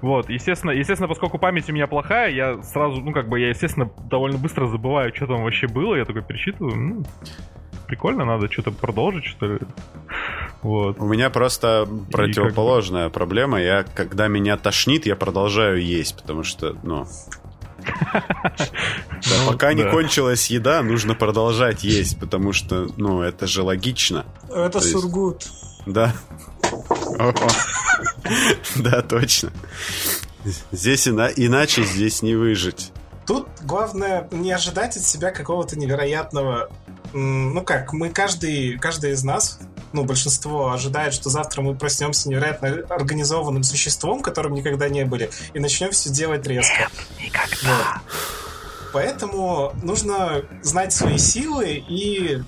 [0.00, 3.90] Вот, естественно, естественно, поскольку память у меня плохая, я сразу, ну, как бы, я, естественно,
[4.10, 7.04] довольно быстро забываю, что там вообще было, я такой перечитываю, ну,
[7.88, 9.58] прикольно, надо что-то продолжить, что ли.
[10.62, 11.00] Вот.
[11.00, 13.14] У меня просто противоположная как...
[13.14, 13.60] проблема.
[13.60, 17.06] Я, когда меня тошнит, я продолжаю есть, потому что, ну...
[18.04, 24.26] Да, пока не кончилась еда, нужно продолжать есть, потому что, ну, это же логично.
[24.50, 25.46] Это сургут.
[25.86, 26.12] Да.
[28.76, 29.50] Да, точно.
[30.72, 32.92] Здесь иначе здесь не выжить.
[33.26, 36.70] Тут главное не ожидать от себя какого-то невероятного...
[37.12, 39.58] Ну как, мы каждый, каждый из нас,
[39.92, 45.58] ну, большинство ожидает, что завтра мы проснемся невероятно организованным существом, которым никогда не были, и
[45.58, 46.88] начнем все делать резко.
[47.18, 48.00] Никогда.
[48.02, 48.92] Вот.
[48.92, 52.42] Поэтому нужно знать свои силы и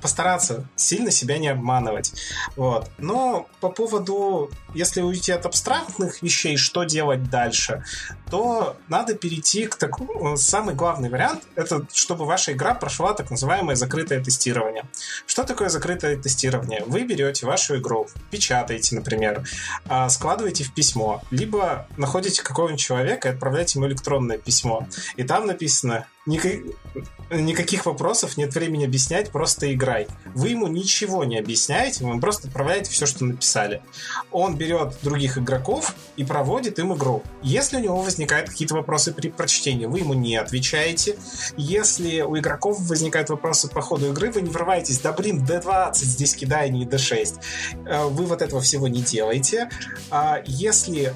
[0.00, 2.12] постараться сильно себя не обманывать.
[2.56, 2.90] Вот.
[2.98, 7.84] Но по поводу, если уйти от абстрактных вещей, что делать дальше,
[8.30, 10.36] то надо перейти к такому...
[10.36, 14.84] Самый главный вариант— это чтобы ваша игра прошла так называемое закрытое тестирование.
[15.26, 16.82] Что такое закрытое тестирование?
[16.86, 19.44] Вы берете вашу игру, печатаете, например,
[19.86, 24.86] а, складываете в письмо, либо находите какого-нибудь человека и отправляете ему электронное письмо.
[25.16, 30.06] И там написано никаких вопросов, нет времени объяснять, просто играй.
[30.34, 33.82] Вы ему ничего не объясняете, вы просто отправляете все, что написали.
[34.30, 37.22] Он берет других игроков и проводит им игру.
[37.42, 41.16] Если у него возникают какие-то вопросы при прочтении, вы ему не отвечаете.
[41.56, 46.34] Если у игроков возникают вопросы по ходу игры, вы не врываетесь, да блин, D20 здесь
[46.34, 47.40] кидай, не D6.
[47.86, 49.70] Э, вы вот этого всего не делаете.
[50.10, 51.14] А если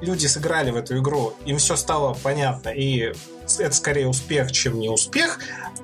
[0.00, 3.12] люди сыграли в эту игру, им все стало понятно, и
[3.58, 5.38] это скорее успех, чем не успех,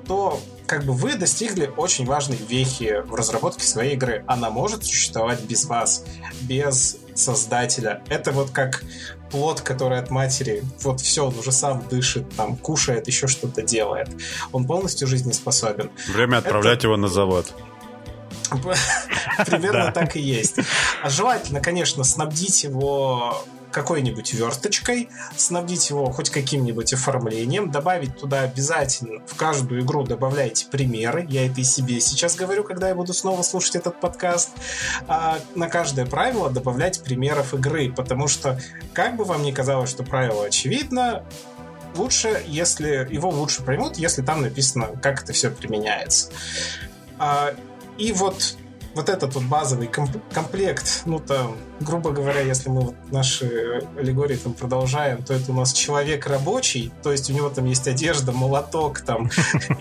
[0.07, 4.23] то как бы вы достигли очень важной вехи в разработке своей игры.
[4.27, 6.03] Она может существовать без вас,
[6.41, 8.01] без создателя.
[8.09, 8.83] Это вот как
[9.31, 14.09] плод, который от матери, вот все, он уже сам дышит, там, кушает, еще что-то делает.
[14.51, 15.89] Он полностью жизнеспособен.
[16.07, 16.87] Время отправлять Это...
[16.87, 17.53] его на завод.
[19.45, 20.57] Примерно так и есть.
[21.03, 23.43] А желательно, конечно, снабдить его
[23.75, 31.25] какой-нибудь верточкой, снабдить его хоть каким-нибудь оформлением, добавить туда обязательно, в каждую игру добавляйте примеры,
[31.27, 34.51] я это и себе сейчас говорю, когда я буду снова слушать этот подкаст,
[35.09, 38.57] а на каждое правило добавлять примеров игры, потому что,
[38.93, 41.25] как бы вам ни казалось, что правило очевидно,
[41.95, 46.31] лучше, если его лучше поймут, если там написано, как это все применяется.
[47.19, 47.53] А,
[47.97, 48.55] и вот
[48.95, 54.53] вот этот вот базовый комплект, ну там, грубо говоря, если мы вот наши аллегории там
[54.53, 59.01] продолжаем, то это у нас человек рабочий, то есть у него там есть одежда, молоток
[59.01, 59.29] там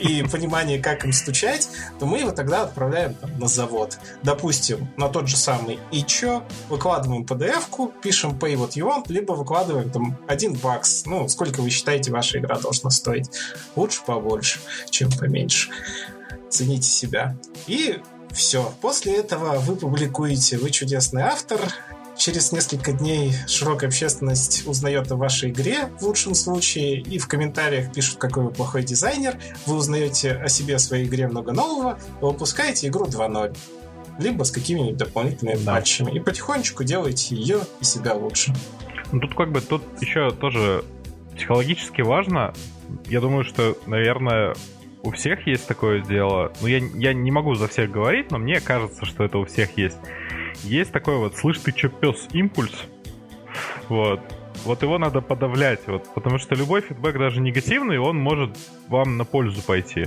[0.00, 3.98] и понимание, как им стучать, то мы его тогда отправляем там, на завод.
[4.22, 9.32] Допустим, на тот же самый и чё, выкладываем PDF-ку, пишем pay what you want, либо
[9.32, 13.30] выкладываем там один бакс, ну, сколько вы считаете ваша игра должна стоить.
[13.76, 14.58] Лучше побольше,
[14.90, 15.70] чем поменьше.
[16.50, 17.36] Цените себя.
[17.66, 18.00] И
[18.34, 18.74] все.
[18.80, 21.60] После этого вы публикуете «Вы чудесный автор»,
[22.16, 27.92] Через несколько дней широкая общественность узнает о вашей игре в лучшем случае и в комментариях
[27.92, 29.36] пишут, какой вы плохой дизайнер.
[29.66, 33.56] Вы узнаете о себе, о своей игре много нового и выпускаете игру 2.0.
[34.20, 35.74] Либо с какими-нибудь дополнительными да.
[35.74, 36.12] патчами.
[36.12, 38.54] И потихонечку делаете ее и себя лучше.
[39.10, 40.84] Ну, тут как бы, тут еще тоже
[41.34, 42.54] психологически важно.
[43.06, 44.54] Я думаю, что, наверное,
[45.04, 46.52] у всех есть такое дело.
[46.60, 49.76] Ну, я, я не могу за всех говорить, но мне кажется, что это у всех
[49.76, 49.98] есть.
[50.62, 52.74] Есть такой вот, слышь, ты чё, пес, импульс?
[53.88, 54.20] Вот.
[54.64, 58.56] Вот его надо подавлять, вот, потому что любой фидбэк, даже негативный, он может
[58.88, 60.06] вам на пользу пойти.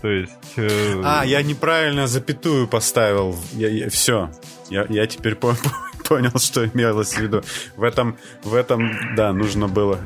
[0.00, 0.32] То есть...
[0.56, 1.02] Э...
[1.04, 3.36] А, я неправильно запятую поставил.
[3.52, 4.30] Я, я, все.
[4.70, 5.54] Я, я теперь по
[6.08, 7.42] понял, что имелось в виду.
[7.76, 9.98] В этом, в этом, да, нужно было.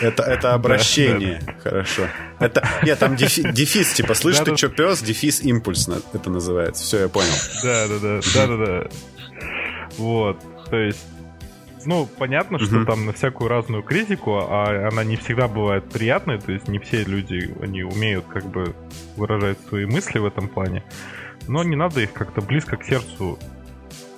[0.00, 1.40] Это, это обращение.
[1.46, 1.58] Да, да.
[1.62, 2.02] Хорошо.
[2.38, 5.02] Это, нет, там дефи, дефис, типа, слышь, да, ты что, пес?
[5.02, 6.84] Дефис импульс это называется.
[6.84, 7.28] Все, я понял.
[7.62, 8.88] Да, да, да, да, да, да.
[9.98, 10.38] Вот,
[10.70, 11.04] то есть
[11.84, 12.84] ну, понятно, что mm-hmm.
[12.84, 17.04] там на всякую разную критику, а она не всегда бывает приятной, то есть не все
[17.04, 18.74] люди, они умеют как бы
[19.16, 20.84] выражать свои мысли в этом плане,
[21.48, 23.38] но не надо их как-то близко к сердцу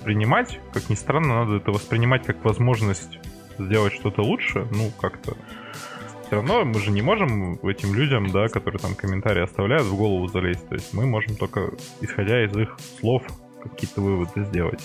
[0.03, 3.19] принимать, как ни странно, надо это воспринимать как возможность
[3.57, 5.35] сделать что-то лучше, ну, как-то
[6.33, 10.27] все равно мы же не можем этим людям, да, которые там комментарии оставляют, в голову
[10.27, 10.67] залезть.
[10.67, 13.21] То есть мы можем только, исходя из их слов,
[13.61, 14.81] какие-то выводы сделать.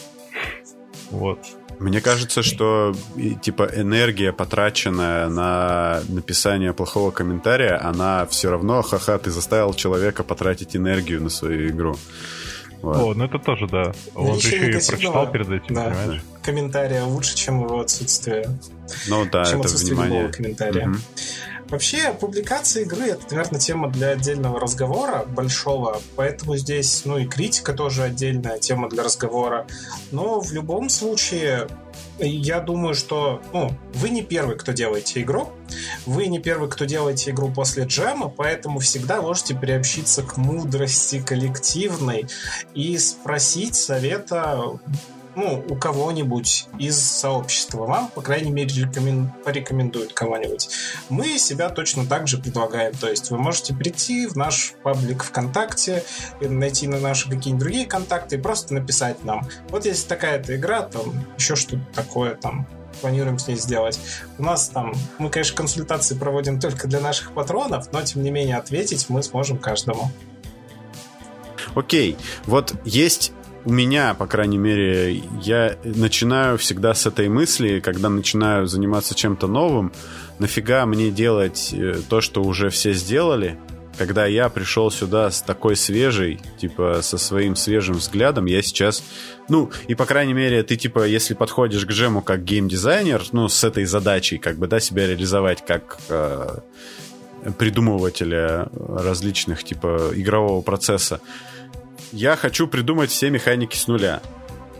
[1.11, 1.39] Вот.
[1.79, 2.93] Мне кажется, что
[3.41, 10.77] типа энергия, потраченная на написание плохого комментария, она все равно, ха-ха, ты заставил человека потратить
[10.77, 11.97] энергию на свою игру.
[12.83, 12.97] Вот.
[12.97, 13.93] О, ну это тоже, да.
[14.15, 15.85] Он же еще и прочитал перед этим, да.
[15.85, 16.23] понимаешь?
[16.43, 18.49] Комментария лучше, чем его отсутствие.
[19.09, 20.19] Ну да, чем это отсутствие внимание.
[20.21, 20.89] любого комментария.
[20.89, 20.97] Угу.
[21.69, 27.75] Вообще, публикация игры это, наверное, тема для отдельного разговора большого, поэтому здесь, ну и критика
[27.75, 29.67] тоже отдельная тема для разговора.
[30.11, 31.69] Но в любом случае,
[32.27, 35.51] я думаю, что ну, вы не первый, кто делаете игру,
[36.07, 42.27] вы не первый, кто делаете игру после джема, поэтому всегда можете приобщиться к мудрости коллективной
[42.75, 44.81] и спросить совета
[45.39, 47.87] ну, у кого-нибудь из сообщества.
[47.87, 49.31] Вам, по крайней мере, рекомен...
[49.45, 50.69] порекомендуют кого-нибудь.
[51.11, 52.93] Мы себя точно так же предлагаем.
[52.95, 56.03] То есть вы можете прийти в наш паблик ВКонтакте,
[56.41, 59.49] найти на наши какие-нибудь другие контакты и просто написать нам.
[59.69, 62.67] Вот есть такая-то игра, там еще что-то такое, там
[63.01, 64.01] планируем с ней сделать.
[64.39, 68.57] У нас там, мы, конечно, консультации проводим только для наших патронов, но, тем не менее,
[68.57, 70.11] ответить мы сможем каждому.
[71.77, 72.17] Окей,
[72.47, 73.33] вот есть
[73.69, 79.47] у меня, по крайней мере, я начинаю всегда с этой мысли, когда начинаю заниматься чем-то
[79.47, 79.93] новым,
[80.39, 83.59] нафига мне делать э, то, что уже все сделали,
[83.99, 89.05] когда я пришел сюда с такой свежей, типа, со своим свежим взглядом, я сейчас,
[89.51, 93.65] ну, и по крайней мере, ты, типа, если подходишь к джему как геймдизайнер, ну, с
[93.65, 96.61] этой задачей, как бы, да, себя реализовать как э,
[97.59, 101.21] придумывателя различных, типа, игрового процесса,
[102.13, 104.23] я хочу придумать все механики с нуля.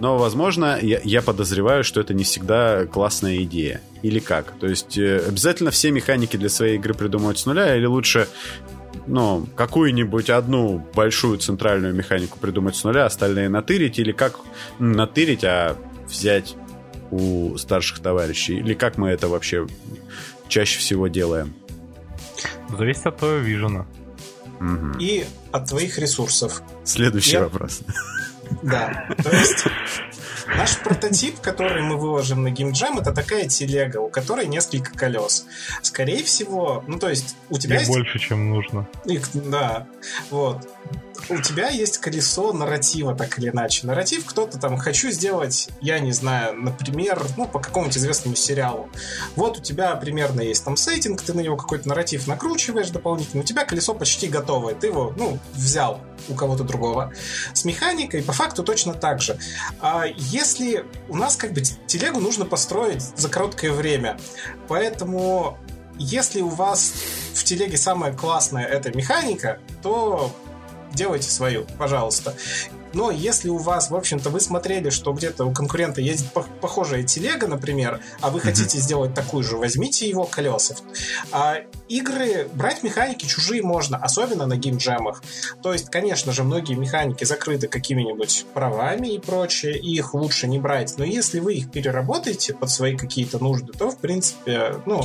[0.01, 3.81] Но, возможно, я, я подозреваю, что это не всегда классная идея.
[4.03, 4.53] Или как?
[4.59, 8.29] То есть э, обязательно все механики для своей игры придумывать с нуля, или лучше
[9.07, 14.39] ну, какую-нибудь одну большую центральную механику придумать с нуля, остальные натырить, или как
[14.79, 15.77] натырить, а
[16.07, 16.55] взять
[17.11, 18.59] у старших товарищей?
[18.59, 19.67] Или как мы это вообще
[20.49, 21.55] чаще всего делаем?
[22.77, 23.87] Зависит от твоего вижена.
[24.61, 24.99] Угу.
[24.99, 26.63] И от твоих ресурсов.
[26.85, 27.45] Следующий Я...
[27.45, 27.81] вопрос.
[28.63, 29.67] Да, то есть
[30.57, 35.47] Наш прототип, который мы выложим на GameJam, это такая телега, у которой несколько колес.
[35.83, 37.91] Скорее всего, ну то есть у тебя И есть...
[37.91, 38.89] больше, чем нужно.
[39.05, 39.87] И, да,
[40.31, 40.67] вот
[41.29, 43.87] у тебя есть колесо нарратива, так или иначе.
[43.87, 48.89] Нарратив кто-то там, хочу сделать, я не знаю, например, ну, по какому-нибудь известному сериалу.
[49.37, 53.47] Вот у тебя примерно есть там сеттинг, ты на него какой-то нарратив накручиваешь дополнительно, у
[53.47, 57.13] тебя колесо почти готовое, ты его, ну, взял у кого-то другого.
[57.53, 59.39] С механикой по факту точно так же.
[59.81, 64.19] А если у нас как бы телегу нужно построить за короткое время,
[64.67, 65.59] поэтому
[65.99, 66.93] если у вас
[67.35, 70.33] в телеге самая классная эта механика, то
[70.93, 72.35] делайте свою, пожалуйста.
[72.95, 77.47] Но если у вас, в общем-то, вы смотрели, что где-то у конкурента есть похожая телега,
[77.47, 80.75] например, а вы хотите сделать такую же, возьмите его колеса.
[81.31, 81.59] А
[81.89, 85.23] игры, брать механики чужие можно, особенно на геймджемах.
[85.63, 90.59] То есть, конечно же, многие механики закрыты какими-нибудь правами и прочее, и их лучше не
[90.59, 90.95] брать.
[90.97, 95.03] Но если вы их переработаете под свои какие-то нужды, то, в принципе, ну,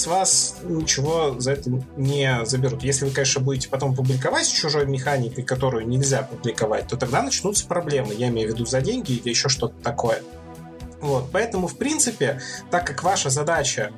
[0.00, 2.82] с вас ничего за это не заберут.
[2.82, 8.14] Если вы, конечно, будете потом публиковать чужой механикой, которую нельзя публиковать, то тогда начнутся проблемы.
[8.14, 10.22] Я имею в виду за деньги или еще что-то такое.
[11.00, 12.40] Вот, поэтому, в принципе,
[12.70, 13.92] так как ваша задача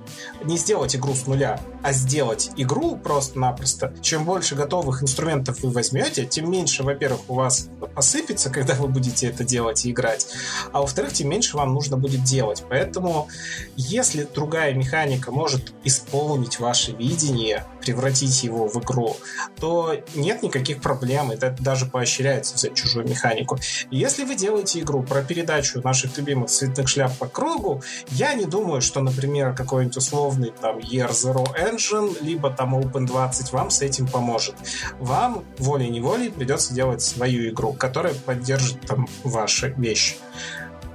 [0.45, 6.25] не сделать игру с нуля, а сделать игру просто-напросто, чем больше готовых инструментов вы возьмете,
[6.25, 10.29] тем меньше, во-первых, у вас посыпется, когда вы будете это делать и играть,
[10.73, 12.63] а во-вторых, тем меньше вам нужно будет делать.
[12.69, 13.29] Поэтому,
[13.77, 19.17] если другая механика может исполнить ваше видение, превратить его в игру,
[19.59, 23.59] то нет никаких проблем, это даже поощряется взять чужую механику.
[23.91, 28.81] Если вы делаете игру про передачу наших любимых цветных шляп по кругу, я не думаю,
[28.81, 34.55] что, например, какой-нибудь условный там Year Zero Engine, либо там Open20 вам с этим поможет.
[34.99, 40.17] Вам волей-неволей придется делать свою игру, которая поддержит там ваши вещи.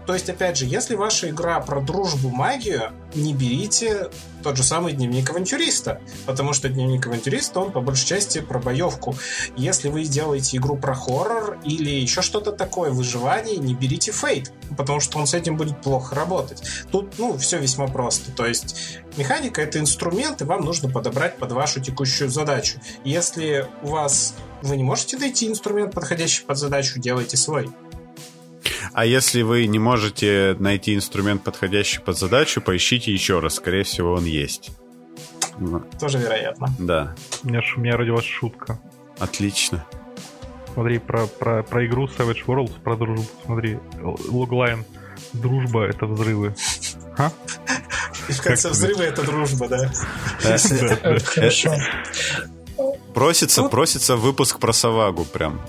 [0.08, 4.10] То есть, опять же, если ваша игра про дружбу, магию, не берите
[4.42, 9.18] тот же самый дневник авантюриста, потому что дневник авантюриста, он по большей части про боевку.
[9.58, 15.02] Если вы делаете игру про хоррор или еще что-то такое, выживание, не берите фейт, потому
[15.02, 16.64] что он с этим будет плохо работать.
[16.90, 18.32] Тут, ну, все весьма просто.
[18.32, 22.80] То есть, механика— это инструмент, и вам нужно подобрать под вашу текущую задачу.
[23.04, 27.70] Если у вас вы не можете найти инструмент, подходящий под задачу, делайте свой.
[28.94, 33.56] А если вы не можете найти инструмент, подходящий под задачу, поищите еще раз.
[33.56, 34.72] Скорее всего, он есть.
[36.00, 36.68] Тоже вероятно.
[36.80, 37.16] Да.
[37.44, 38.80] У меня, у меня родилась шутка.
[39.20, 39.86] Отлично.
[40.74, 43.26] Смотри, про, про, про игру Savage Worlds, про дружбу.
[43.46, 43.80] Смотри,
[44.30, 44.86] логлайн.
[45.34, 46.56] Дружба— это взрывы.
[47.18, 47.32] А?
[48.30, 49.92] И в конце взрыва это дружба, да?
[51.24, 51.74] Хорошо.
[53.16, 55.60] Просится, просится выпуск про Савагу прям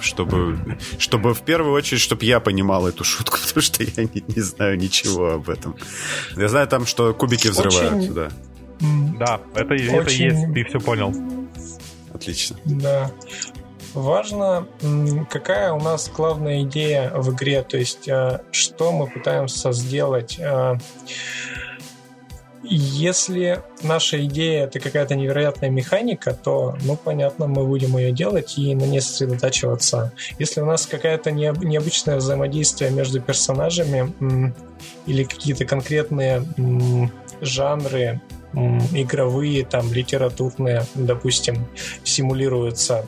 [0.00, 4.42] чтобы, чтобы в первую очередь, чтобы я понимал эту шутку, потому что я не, не
[4.42, 5.76] знаю ничего об этом.
[6.36, 8.14] Я знаю там, что кубики взрываются, Очень...
[8.14, 8.30] да.
[9.18, 9.94] Да, это, Очень...
[9.94, 11.14] это есть, ты все понял.
[12.14, 12.56] Отлично.
[12.64, 13.10] Да.
[13.94, 14.68] Важно,
[15.28, 20.76] какая у нас главная идея в игре, то есть э, что мы пытаемся сделать э,
[22.62, 28.74] если наша идея это какая-то невероятная механика, то, ну, понятно, мы будем ее делать и
[28.74, 30.12] на ней сосредотачиваться.
[30.38, 34.12] Если у нас какая-то необычное взаимодействие между персонажами
[35.06, 36.44] или какие-то конкретные
[37.40, 38.20] жанры
[38.92, 41.66] игровые, там, литературные, допустим,
[42.04, 43.06] симулируются,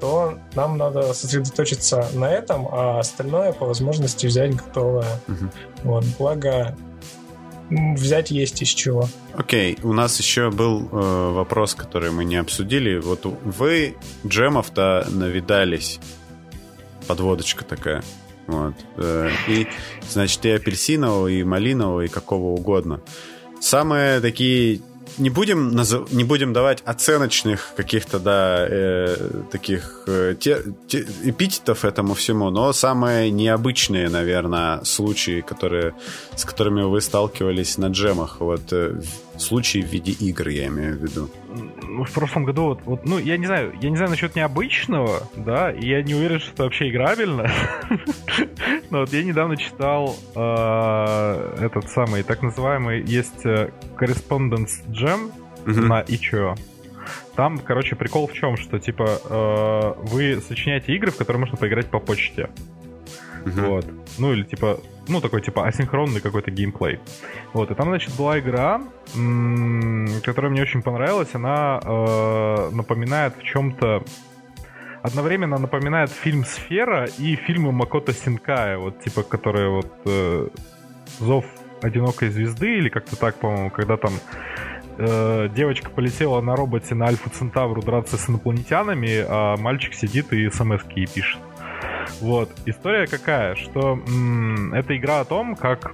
[0.00, 5.06] то нам надо сосредоточиться на этом, а остальное по возможности взять готовое.
[5.28, 5.50] Угу.
[5.84, 6.76] Вот, благо
[7.96, 9.08] взять есть из чего.
[9.34, 9.86] Окей, okay.
[9.86, 12.98] у нас еще был э, вопрос, который мы не обсудили.
[12.98, 13.96] Вот вы
[14.26, 16.00] джемов-то навидались.
[17.06, 18.02] Подводочка такая.
[18.46, 18.74] Вот.
[18.96, 19.66] Э, и,
[20.08, 23.00] значит, и апельсинового, и малинового, и какого угодно.
[23.60, 24.80] Самые такие
[25.18, 26.12] не будем, назов...
[26.12, 29.16] не будем давать оценочных каких-то, да, э,
[29.50, 35.94] таких э, те, те, эпитетов этому всему, но самые необычные, наверное, случаи, которые,
[36.36, 39.00] с которыми вы сталкивались на джемах, вот э,
[39.42, 41.30] случаи в виде игр, я имею в виду.
[42.04, 45.70] В прошлом году, вот, вот, ну, я не знаю, я не знаю насчет необычного, да,
[45.70, 47.50] и я не уверен, что это вообще играбельно,
[48.90, 55.30] но вот я недавно читал э, этот самый, так называемый, есть э, Correspondence Jam
[55.66, 56.54] на Ичо.
[57.36, 61.86] Там, короче, прикол в чем, что, типа, э, вы сочиняете игры, в которые можно поиграть
[61.86, 62.50] по почте.
[63.44, 63.86] Вот.
[64.18, 67.00] Ну, или, типа, ну, такой, типа, асинхронный какой-то геймплей.
[67.52, 68.80] Вот, и там, значит, была игра,
[70.24, 71.34] которая мне очень понравилась.
[71.34, 74.04] Она э, напоминает в чем-то...
[75.02, 79.92] Одновременно напоминает фильм «Сфера» и фильмы Макото Синкая, вот, типа, которые вот...
[80.04, 80.48] Э,
[81.18, 81.44] «Зов
[81.82, 84.12] одинокой звезды» или как-то так, по-моему, когда там
[84.98, 90.48] э, девочка полетела на роботе на Альфа Центавру драться с инопланетянами, а мальчик сидит и
[90.48, 90.82] смс
[91.12, 91.40] пишет.
[92.20, 92.50] Вот.
[92.66, 95.92] История какая, что м- это игра о том, как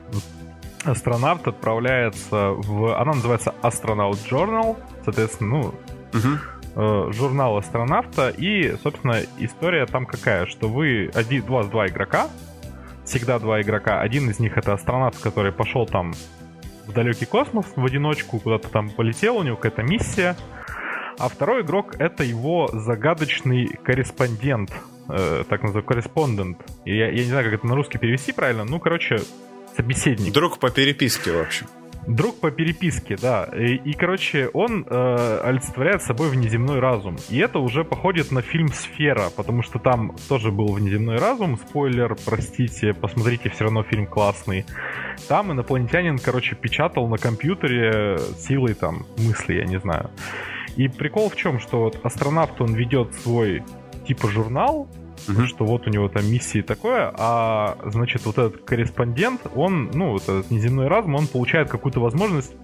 [0.85, 2.99] астронавт отправляется в...
[2.99, 7.09] Она называется Astronaut Journal, соответственно, ну, угу.
[7.09, 8.31] э, журнал астронавта.
[8.31, 11.11] И, собственно, история там какая, что вы...
[11.15, 12.29] Один, у вас два игрока,
[13.05, 14.01] всегда два игрока.
[14.01, 16.13] Один из них это астронавт, который пошел там
[16.87, 20.37] в далекий космос в одиночку, куда-то там полетел, у него какая-то миссия.
[21.19, 24.71] А второй игрок это его загадочный корреспондент,
[25.09, 26.59] э, так называемый корреспондент.
[26.85, 28.65] Я, я не знаю, как это на русский перевести правильно.
[28.65, 29.21] Ну, короче,
[29.77, 30.33] собеседник.
[30.33, 31.67] Друг по переписке, в общем.
[32.07, 33.45] Друг по переписке, да.
[33.55, 37.19] И, и короче, он э, олицетворяет собой внеземной разум.
[37.29, 41.59] И это уже походит на фильм «Сфера», потому что там тоже был внеземной разум.
[41.59, 44.65] Спойлер, простите, посмотрите, все равно фильм классный.
[45.29, 50.11] Там инопланетянин, короче, печатал на компьютере силой там мысли, я не знаю.
[50.77, 53.63] И прикол в чем, что вот астронавт, он ведет свой
[54.09, 54.89] типа журнал,
[55.29, 55.47] угу.
[55.47, 60.23] что вот у него там миссии такое, а значит вот этот корреспондент, он, ну, вот
[60.23, 62.55] этот неземной разум, он получает какую-то возможность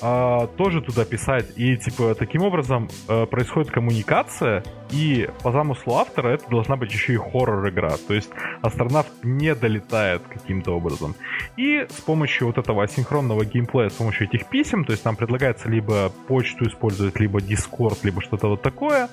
[0.00, 1.46] а, тоже туда писать.
[1.56, 7.14] И, типа, таким образом а, происходит коммуникация, и по замыслу автора это должна быть еще
[7.14, 7.96] и хоррор-игра.
[8.08, 8.30] То есть
[8.62, 11.14] астронавт не долетает каким-то образом.
[11.56, 15.68] И с помощью вот этого асинхронного геймплея, с помощью этих писем, то есть нам предлагается
[15.68, 19.08] либо почту использовать, либо Discord, либо что-то вот такое,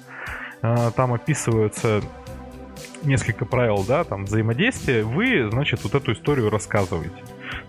[0.62, 2.02] там описываются
[3.04, 7.16] несколько правил, да, там взаимодействия, вы, значит, вот эту историю рассказываете.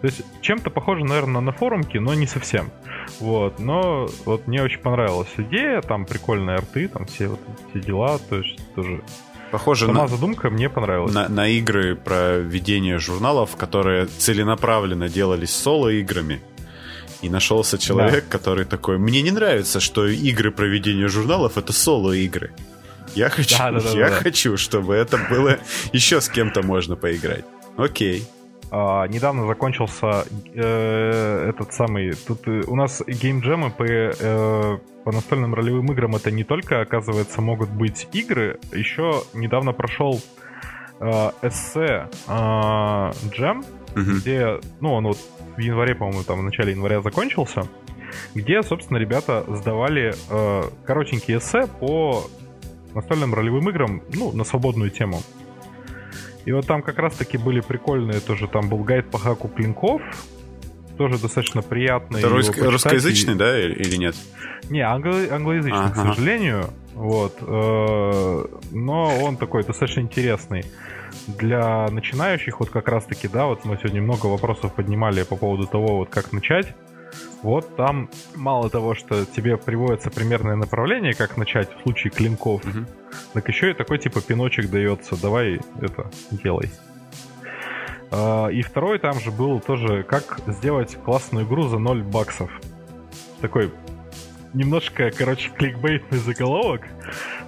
[0.00, 2.70] То есть чем-то похоже, наверное, на форумки, но не совсем.
[3.20, 7.40] Вот, но вот мне очень понравилась идея, там прикольные арты, там все вот
[7.70, 9.02] все дела, то есть тоже
[9.50, 11.14] Похоже Сама на, задумка мне понравилась.
[11.14, 16.42] на, на игры про ведение журналов, которые целенаправленно делались соло-играми.
[17.22, 22.52] И нашелся человек, который такой, мне не нравится, что игры про ведение журналов это соло-игры.
[23.14, 24.16] Я хочу, Да, да, да, я да.
[24.16, 25.58] хочу, чтобы это было
[25.92, 27.44] еще с кем-то можно поиграть.
[27.76, 28.24] Окей.
[28.70, 30.24] А, недавно закончился
[30.54, 32.12] э, этот самый.
[32.14, 37.40] Тут э, у нас геймджемы по, э, по настольным ролевым играм это не только, оказывается,
[37.40, 38.58] могут быть игры.
[38.72, 40.20] Еще недавно прошел
[41.00, 43.64] э, эссе э, джем,
[43.94, 44.18] Мгм.
[44.18, 45.18] где, ну, он вот
[45.56, 47.66] в январе, по-моему, там в начале января закончился,
[48.34, 52.24] где, собственно, ребята сдавали э, коротенькие эссе по
[52.94, 55.22] настольным ролевым играм, ну, на свободную тему.
[56.44, 60.00] И вот там как раз-таки были прикольные тоже, там был гайд по хаку клинков,
[60.96, 62.20] тоже достаточно приятный.
[62.20, 62.58] Это почитать.
[62.64, 64.16] русскоязычный, И- да, или нет?
[64.70, 66.14] Не, англо- англоязычный, к Ага.
[66.14, 66.70] сожалению.
[66.94, 67.36] Вот.
[67.40, 70.64] э, Но он такой достаточно интересный.
[71.28, 75.98] Для начинающих, вот как раз-таки, да, вот мы сегодня много вопросов поднимали по поводу того,
[75.98, 76.74] вот как начать.
[77.42, 82.86] Вот там мало того, что тебе приводится примерное направление, как начать в случае клинков, Мгм.
[83.32, 85.20] так еще и такой типа пиночек дается.
[85.20, 86.70] Давай это делай.
[88.10, 92.50] А, И второй там же был тоже, как сделать классную игру за 0 баксов.
[93.40, 93.70] Такой
[94.54, 96.82] немножко, короче, кликбейтный заголовок,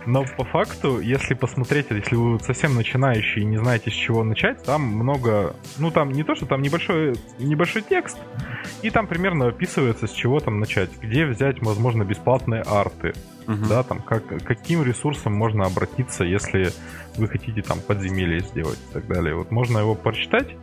[0.06, 4.62] но по факту, если посмотреть, если вы совсем начинающий и не знаете, с чего начать,
[4.62, 8.18] там много, ну там не то, что там небольшой, небольшой текст,
[8.82, 13.12] и там примерно описывается, с чего там начать, где взять, возможно, бесплатные арты,
[13.47, 13.68] Мгм.
[13.68, 16.70] да, там как, каким ресурсом можно обратиться, если
[17.16, 19.35] вы хотите там подземелье сделать и так далее.
[19.35, 20.56] Вот можно его прочитать,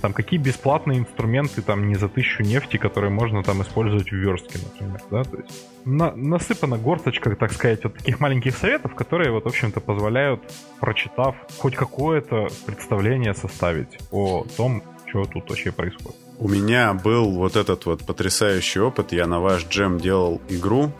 [0.00, 4.58] там какие бесплатные инструменты там не за тысячу нефти, которые можно там использовать в верстке,
[4.62, 9.44] например, да, то есть на- насыпана горсточка, так сказать, вот таких маленьких советов, которые вот,
[9.44, 10.40] в общем-то, позволяют,
[10.80, 16.16] прочитав, хоть какое-то представление составить о том, что тут вообще происходит.
[16.38, 19.12] У меня был вот этот вот потрясающий опыт.
[19.12, 20.92] Я на ваш джем делал игру.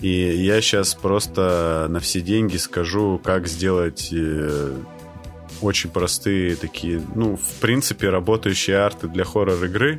[0.00, 4.76] И я сейчас просто на все деньги скажу, как сделать э,
[5.62, 9.98] очень простые такие, ну, в принципе, работающие арты для хоррор-игры.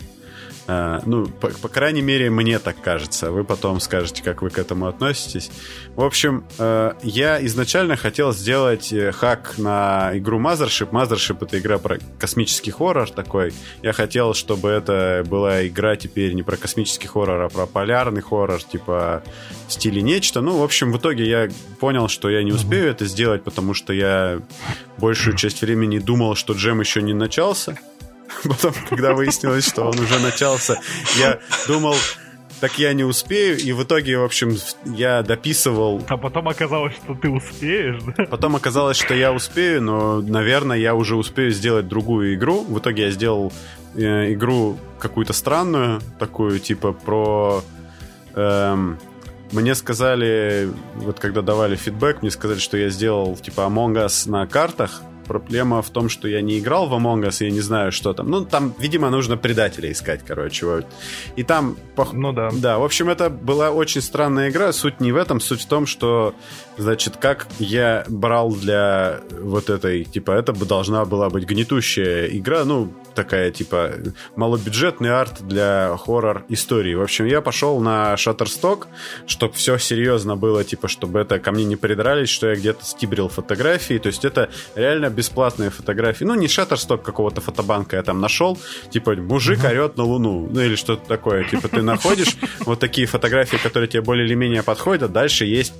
[0.67, 3.31] А, ну, по, по крайней мере, мне так кажется.
[3.31, 5.51] Вы потом скажете, как вы к этому относитесь.
[5.95, 10.91] В общем, э, я изначально хотел сделать э, хак на игру Mothership.
[10.91, 13.53] Mothership— это игра про космический хоррор такой.
[13.81, 18.61] Я хотел, чтобы это была игра теперь не про космический хоррор, а про полярный хоррор,
[18.61, 19.23] типа
[19.67, 20.41] в стиле нечто.
[20.41, 23.93] Ну, в общем, в итоге я понял, что я не успею это сделать, потому что
[23.93, 24.39] я
[24.97, 27.77] большую часть времени думал, что джем еще не начался.
[28.43, 30.77] Потом, когда выяснилось, что он уже начался,
[31.17, 31.95] я думал,
[32.61, 34.55] так я не успею, и в итоге, в общем,
[34.85, 36.03] я дописывал.
[36.07, 38.25] А потом оказалось, что ты успеешь, да?
[38.25, 42.61] Потом оказалось, что я успею, но, наверное, я уже успею сделать другую игру.
[42.61, 43.51] В итоге я сделал
[43.95, 47.63] э, игру какую-то странную, такую, типа, про...
[48.35, 48.99] эм,
[49.51, 54.45] мне сказали, вот когда давали фидбэк, мне сказали, что я сделал, типа, Among Us на
[54.45, 55.01] картах.
[55.31, 58.29] Проблема в том, что я не играл в Among Us, я не знаю, что там.
[58.29, 60.65] Ну, там, видимо, нужно предателя искать, короче.
[60.65, 60.85] Вот.
[61.37, 61.77] И там...
[62.13, 62.49] Ну да.
[62.51, 64.73] да, в общем, это была очень странная игра.
[64.73, 66.33] Суть не в этом, суть в том, что,
[66.77, 72.65] значит, как я брал для вот этой, типа, это бы должна была быть гнетущая игра,
[72.65, 73.91] ну, такая, типа,
[74.35, 76.95] малобюджетный арт для хоррор-истории.
[76.95, 78.87] В общем, я пошел на Shutterstock,
[79.27, 83.29] чтобы все серьезно было, типа, чтобы это ко мне не придрались, что я где-то стибрил
[83.29, 83.97] фотографии.
[83.97, 86.23] То есть это реально бесплатные фотографии.
[86.23, 88.57] Ну, не Shutterstock какого-то фотобанка я там нашел.
[88.89, 90.47] Типа, мужик орет на луну.
[90.49, 91.43] Ну, или что-то такое.
[91.43, 95.11] Типа, ты находишь вот такие фотографии, которые тебе более или менее подходят.
[95.11, 95.73] Дальше есть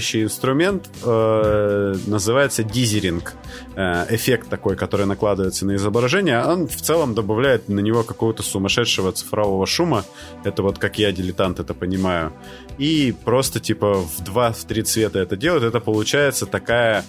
[0.00, 3.34] потрясающий инструмент, э, называется дизеринг.
[3.76, 6.42] Э, эффект такой, который накладывается на изображение.
[6.42, 10.04] Он в целом добавляет на него какого-то сумасшедшего цифрового шума.
[10.44, 12.32] Это вот как я, дилетант, это понимаю.
[12.78, 15.64] И просто типа в два-три цвета это делает.
[15.64, 17.04] Это получается такая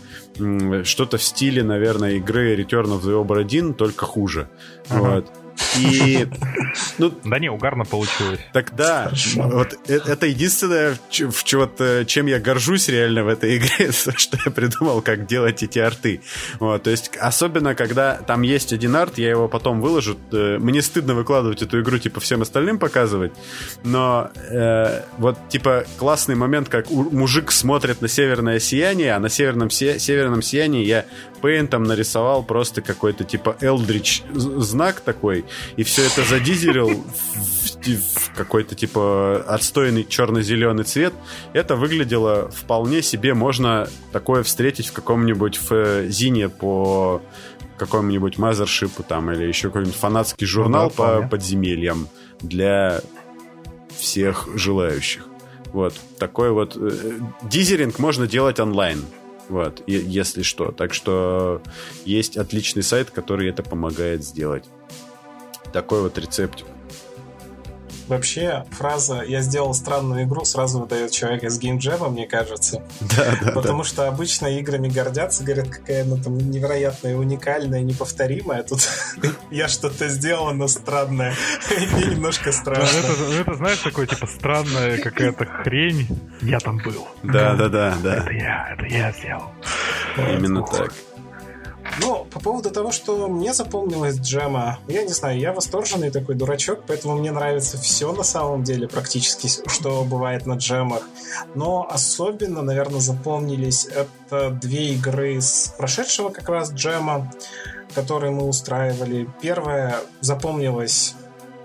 [0.83, 4.47] что-то в стиле, наверное, игры Return of the Obra Dinn, только хуже.
[4.89, 5.15] Ага.
[5.15, 5.25] Вот.
[5.77, 6.27] И...
[6.97, 8.39] Ну, да не, угарно получилось.
[8.53, 13.91] Тогда вот э, это единственное, в вот, э, чем я горжусь реально в этой игре,
[13.91, 16.21] что я придумал, как делать эти арты.
[16.59, 20.17] Вот, то есть, особенно, когда там есть один арт, я его потом выложу.
[20.31, 23.33] Э, мне стыдно выкладывать эту игру, типа, всем остальным показывать,
[23.83, 29.69] но э, вот, типа, классный момент, как мужик смотрит на северное сияние, а на северном,
[29.69, 31.05] си северном сиянии я
[31.41, 38.75] пейнтом нарисовал просто какой-то, типа, Элдрич знак такой, и все это задизелил в, в какой-то
[38.75, 41.13] типа отстойный черно-зеленый цвет.
[41.53, 43.33] Это выглядело вполне себе.
[43.33, 47.21] Можно такое встретить в каком-нибудь в Зине по
[47.77, 51.27] какому-нибудь мазершипу там или еще какой-нибудь фанатский журнал ну, да, по вполне.
[51.29, 52.07] подземельям
[52.39, 53.01] для
[53.97, 55.25] всех желающих.
[55.73, 56.91] Вот такой вот э,
[57.43, 59.03] дизеринг можно делать онлайн.
[59.49, 60.71] Вот, если что.
[60.71, 61.61] Так что
[62.05, 64.63] есть отличный сайт, который это помогает сделать
[65.71, 66.65] такой вот рецептик.
[68.11, 72.83] Вообще, фраза «я сделал странную игру» сразу выдает человека с геймджева, мне кажется.
[72.99, 73.87] Да, да, Потому да.
[73.87, 78.63] что обычно играми гордятся, говорят, какая она там невероятная, уникальная, неповторимая.
[78.63, 78.81] Тут
[79.51, 81.35] я что-то сделал, но странное.
[81.93, 82.97] Мне немножко страшно.
[82.97, 86.07] Это, это, знаешь, такое, типа, странная какая-то хрень.
[86.41, 87.07] Я там был.
[87.23, 88.15] Да, да, да, да.
[88.17, 89.51] Это я, это я сделал.
[90.17, 90.93] Именно так.
[91.99, 96.83] Ну, по поводу того, что мне запомнилось Джема, я не знаю, я восторженный такой дурачок,
[96.87, 101.07] поэтому мне нравится все на самом деле практически, что бывает на джемах.
[101.55, 107.31] Но особенно, наверное, запомнились это две игры с прошедшего как раз джема,
[107.93, 109.29] которые мы устраивали.
[109.41, 111.15] Первая запомнилась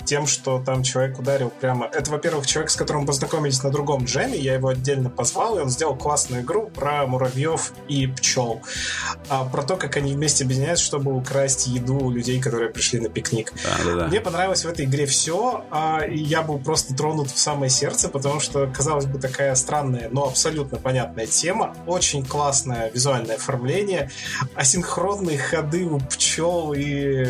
[0.07, 1.87] тем, что там человек ударил прямо...
[1.87, 5.69] Это, во-первых, человек, с которым познакомились на другом джеме, я его отдельно позвал, и он
[5.69, 8.63] сделал классную игру про муравьев и пчел.
[9.29, 13.09] А, про то, как они вместе объединяются, чтобы украсть еду у людей, которые пришли на
[13.09, 13.53] пикник.
[13.63, 14.07] Да, да, да.
[14.07, 18.09] Мне понравилось в этой игре все, а, и я был просто тронут в самое сердце,
[18.09, 24.11] потому что, казалось бы, такая странная, но абсолютно понятная тема, очень классное визуальное оформление,
[24.55, 27.27] асинхронные ходы у пчел и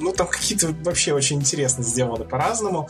[0.00, 2.88] ну, там какие-то вообще очень интересно сделаны по-разному.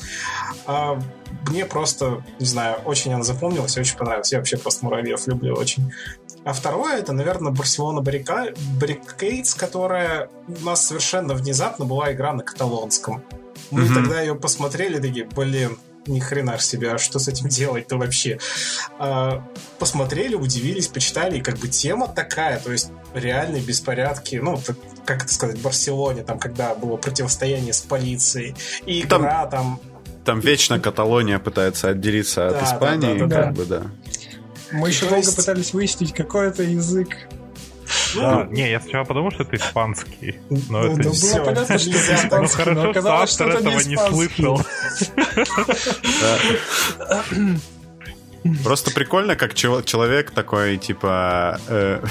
[0.66, 1.01] А,
[1.49, 4.33] мне просто, не знаю, очень она запомнилась, очень понравилась.
[4.33, 5.93] Я вообще просто муравьев люблю очень.
[6.45, 13.23] А второе, это, наверное, Барселона Баррикейдс, которая у нас совершенно внезапно была игра на каталонском.
[13.70, 13.95] Мы mm-hmm.
[13.95, 18.39] тогда ее посмотрели, такие, блин, ни хрена ж себе, а что с этим делать-то вообще?
[18.99, 19.45] А,
[19.79, 24.61] посмотрели, удивились, почитали, и как бы тема такая, то есть реальные беспорядки, ну,
[25.05, 28.55] как это сказать, в Барселоне, там, когда было противостояние с полицией,
[28.87, 29.81] и там, игра там...
[30.24, 33.83] Там вечно Каталония пытается отделиться да, от Испании, да, да, да, как бы, да.
[34.73, 35.37] Мы еще долго есть...
[35.37, 37.09] пытались выяснить, какой это язык.
[38.14, 40.40] Ну, не, я сначала подумал, что это испанский.
[40.51, 41.36] Но ну, это ну, все.
[41.36, 44.60] было понятно, что это испанский, Ну хорошо, что автор этого не слышал.
[48.64, 51.60] Просто прикольно, как человек такой, типа...
[51.68, 52.05] Э,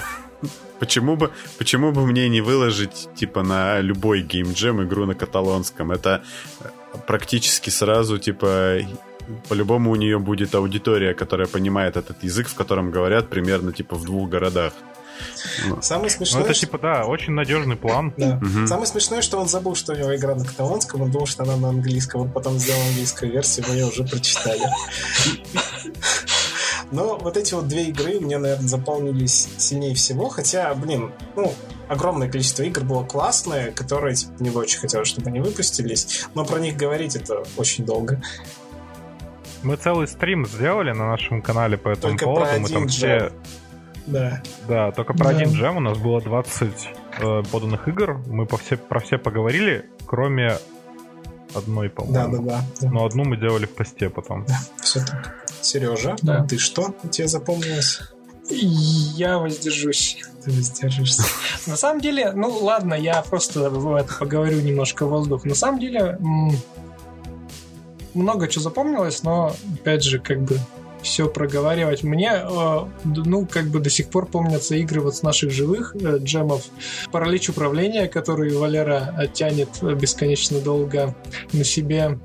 [0.79, 5.91] почему бы, почему бы мне не выложить, типа, на любой геймджем игру на каталонском?
[5.91, 6.23] Это
[7.05, 8.79] практически сразу, типа,
[9.49, 14.05] по-любому у нее будет аудитория, которая понимает этот язык, в котором говорят примерно, типа, в
[14.05, 14.73] двух городах.
[15.81, 16.41] Самое смешное...
[16.41, 18.13] Ну, это типа, да, очень надежный план.
[18.17, 18.39] Да.
[18.41, 18.67] Угу.
[18.67, 21.57] Самое смешное, что он забыл, что у него игра на каталонском, он думал, что она
[21.57, 24.61] на английском, он потом сделал английскую версию, мы ее уже прочитали.
[26.91, 31.53] Но вот эти вот две игры мне, наверное, заполнились сильнее всего, хотя, блин, ну,
[31.87, 36.59] огромное количество игр было классное, которые, типа, не очень хотелось, чтобы они выпустились, но про
[36.59, 38.21] них говорить это очень долго.
[39.63, 42.59] Мы целый стрим сделали на нашем канале по этому Только поводу.
[42.59, 43.31] Мы там все
[44.07, 44.41] да.
[44.67, 45.29] Да, только про да.
[45.31, 48.19] один джем у нас было 20 э, поданных игр.
[48.27, 50.57] Мы по все, про все поговорили, кроме
[51.53, 52.37] одной, по-моему.
[52.37, 52.89] Да, да, да.
[52.89, 54.45] Но одну мы делали в посте потом.
[54.45, 55.45] Да, все так.
[55.61, 56.43] Сережа, да.
[56.43, 56.95] ты что?
[57.11, 58.01] Тебе запомнилось?
[58.49, 60.17] Я воздержусь.
[60.43, 61.23] Ты воздержишься.
[61.67, 65.45] На самом деле, ну ладно, я просто это поговорю немножко воздух.
[65.45, 66.17] На самом деле,
[68.13, 70.59] много чего запомнилось, но опять же, как бы
[71.01, 72.03] все проговаривать.
[72.03, 76.17] Мне, э, ну, как бы до сих пор помнятся игры вот с наших живых э,
[76.17, 76.65] джемов.
[77.11, 81.15] Паралич управления, который Валера тянет бесконечно долго
[81.53, 82.19] на себе.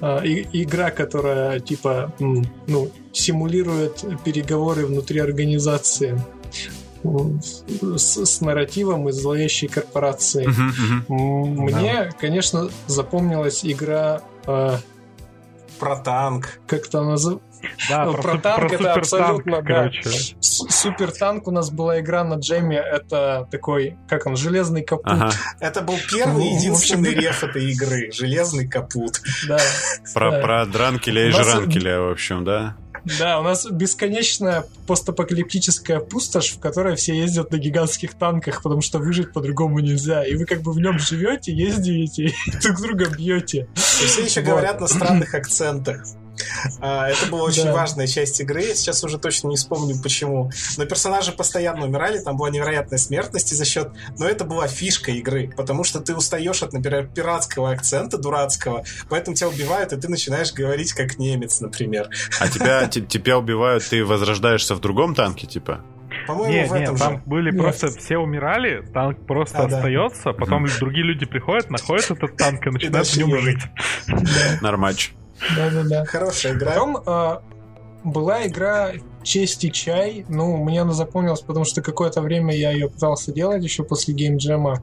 [0.00, 6.22] Э, и, игра, которая, типа, ну, симулирует переговоры внутри организации
[7.02, 10.46] с, с нарративом из зловещей корпорации.
[10.46, 11.44] Uh-huh, uh-huh.
[11.46, 12.10] Мне, да.
[12.20, 16.60] конечно, запомнилась игра про танк.
[16.66, 17.49] Как то называется?
[17.88, 19.62] Да, Ну, про, про танк про это супертанк, абсолютно, да.
[19.62, 20.02] короче.
[20.40, 22.76] С- Супер танк у нас была игра на джеме.
[22.78, 25.06] Это такой, как он, железный капут.
[25.06, 25.30] Ага.
[25.60, 28.10] Это был первый Ну, единственный реф этой игры.
[28.12, 29.20] Железный капут.
[29.48, 29.58] Да.
[30.14, 30.40] Про, Да.
[30.40, 32.76] про Дранкеля и Жранкеля, в общем, да?
[33.18, 38.98] Да, у нас бесконечная постапокалиптическая пустошь, в которой все ездят на гигантских танках, потому что
[38.98, 40.22] выжить по-другому нельзя.
[40.24, 43.68] И вы как бы в нем живете, ездите и друг друга бьете.
[43.74, 44.50] И все еще Вот.
[44.50, 46.02] говорят на странных акцентах.
[46.80, 47.72] А, Это была очень Да.
[47.72, 48.62] важная часть игры.
[48.62, 50.50] Я сейчас уже точно не вспомню, почему.
[50.76, 53.90] Но персонажи постоянно умирали, там была невероятная смертность и за счет...
[54.18, 59.36] Но это была фишка игры, потому что ты устаешь от, например, пиратского акцента дурацкого, поэтому
[59.36, 62.08] тебя убивают, и ты начинаешь говорить как немец, например.
[62.38, 65.84] А тебя, те- тебя убивают, ты возрождаешься в другом танке, типа?
[66.26, 67.22] По-моему, Не, в не, этом там же.
[67.26, 67.60] были Нет.
[67.60, 69.76] просто все умирали, танк просто А, да.
[69.76, 73.60] остается, потом другие люди приходят, находят этот танк и начинают в нем жить.
[74.08, 74.14] Да,
[74.60, 75.12] Нормач.
[75.56, 76.04] Да-да-да.
[76.04, 76.72] Хорошая игра.
[76.72, 77.42] Потом а,
[78.04, 78.92] была игра
[79.22, 80.24] «Честь и чай».
[80.28, 84.82] Ну, мне она запомнилась, потому что какое-то время я ее пытался делать еще после геймджема.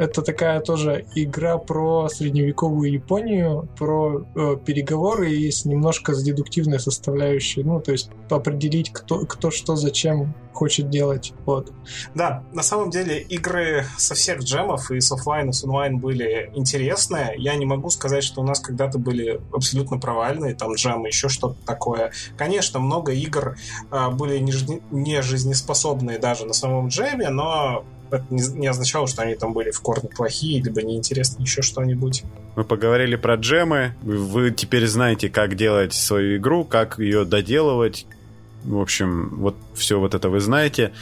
[0.00, 6.80] Это такая тоже игра про средневековую Японию, про э, переговоры и с немножко с дедуктивной
[6.80, 7.62] составляющей.
[7.62, 11.34] Ну, то есть определить, кто, кто что зачем хочет делать.
[11.44, 11.74] Вот.
[12.14, 16.50] Да, на самом деле игры со всех джемов и с оффлайн, и с онлайн были
[16.54, 17.34] интересные.
[17.36, 21.56] Я не могу сказать, что у нас когда-то были абсолютно провальные, там джемы, еще что-то
[21.66, 22.12] такое.
[22.38, 23.58] Конечно, много игр
[23.90, 24.52] а, были не,
[24.90, 29.80] не жизнеспособные даже на самом джеме, но это не, означало, что они там были в
[29.80, 32.24] корне плохие, либо неинтересные, еще что-нибудь.
[32.56, 33.94] Мы поговорили про джемы.
[34.02, 38.06] Вы теперь знаете, как делать свою игру, как ее доделывать.
[38.64, 40.92] В общем, вот все вот это вы знаете.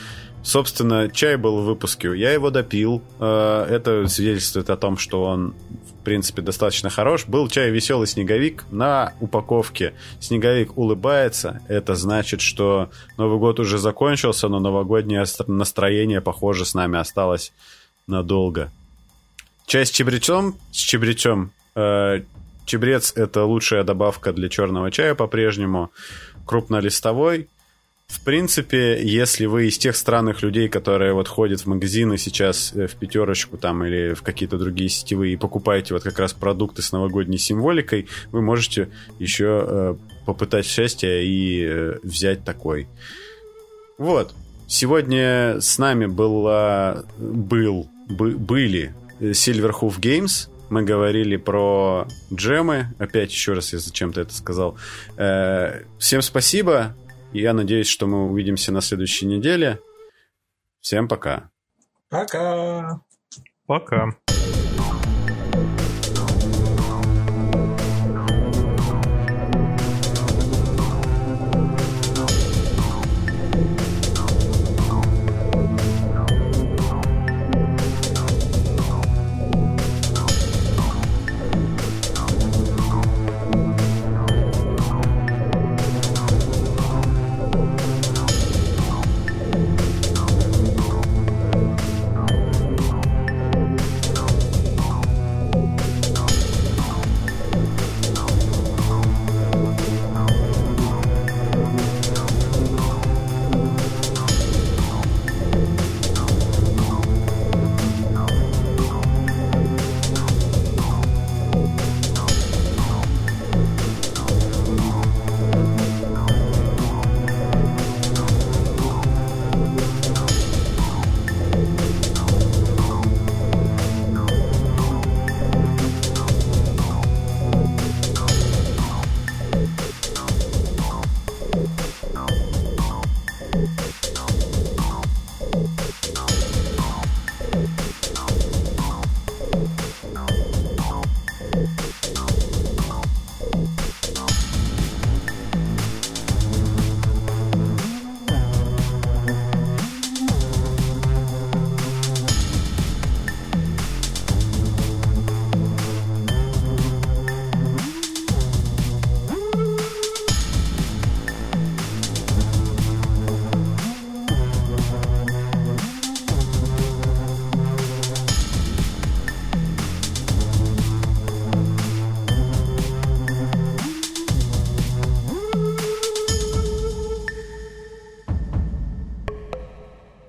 [0.49, 2.17] Собственно, чай был в выпуске.
[2.17, 3.03] Я его допил.
[3.21, 5.55] Э, Это свидетельствует о том, что он,
[5.91, 7.27] в принципе, достаточно хорош.
[7.27, 9.93] Был чай «Веселый снеговик» на упаковке.
[10.21, 11.61] Снеговик улыбается.
[11.69, 12.89] Это значит, что
[13.19, 17.53] Новый год уже закончился, но новогоднее ст- настроение, похоже, с нами осталось
[18.07, 18.73] надолго.
[19.67, 21.51] Чай с чебрецом, с чебрецом.
[21.75, 22.23] Э,
[22.65, 25.91] чебрец это лучшая добавка для черного чая по-прежнему.
[26.47, 27.51] Крупнолистовой.
[28.09, 32.87] В принципе, если вы из тех странных людей, которые вот ходят в магазины сейчас э,
[32.87, 36.91] в пятерочку там или в какие-то другие сетевые и покупаете вот как раз продукты с
[36.91, 39.95] новогодней символикой, вы можете еще э,
[40.25, 42.89] попытать счастье и э, взять такой.
[43.99, 44.33] Вот.
[44.67, 50.49] Сегодня с нами была, был, бы- были Silverhoof Games.
[50.71, 52.87] Мы говорили про джемы.
[52.99, 54.79] Опять еще раз я зачем-то это сказал.
[55.19, 56.95] Э, Всем спасибо.
[57.33, 59.81] Я надеюсь, что мы увидимся на следующей неделе.
[60.81, 61.51] Всем пока.
[62.09, 63.01] Пока!
[63.67, 64.17] Пока.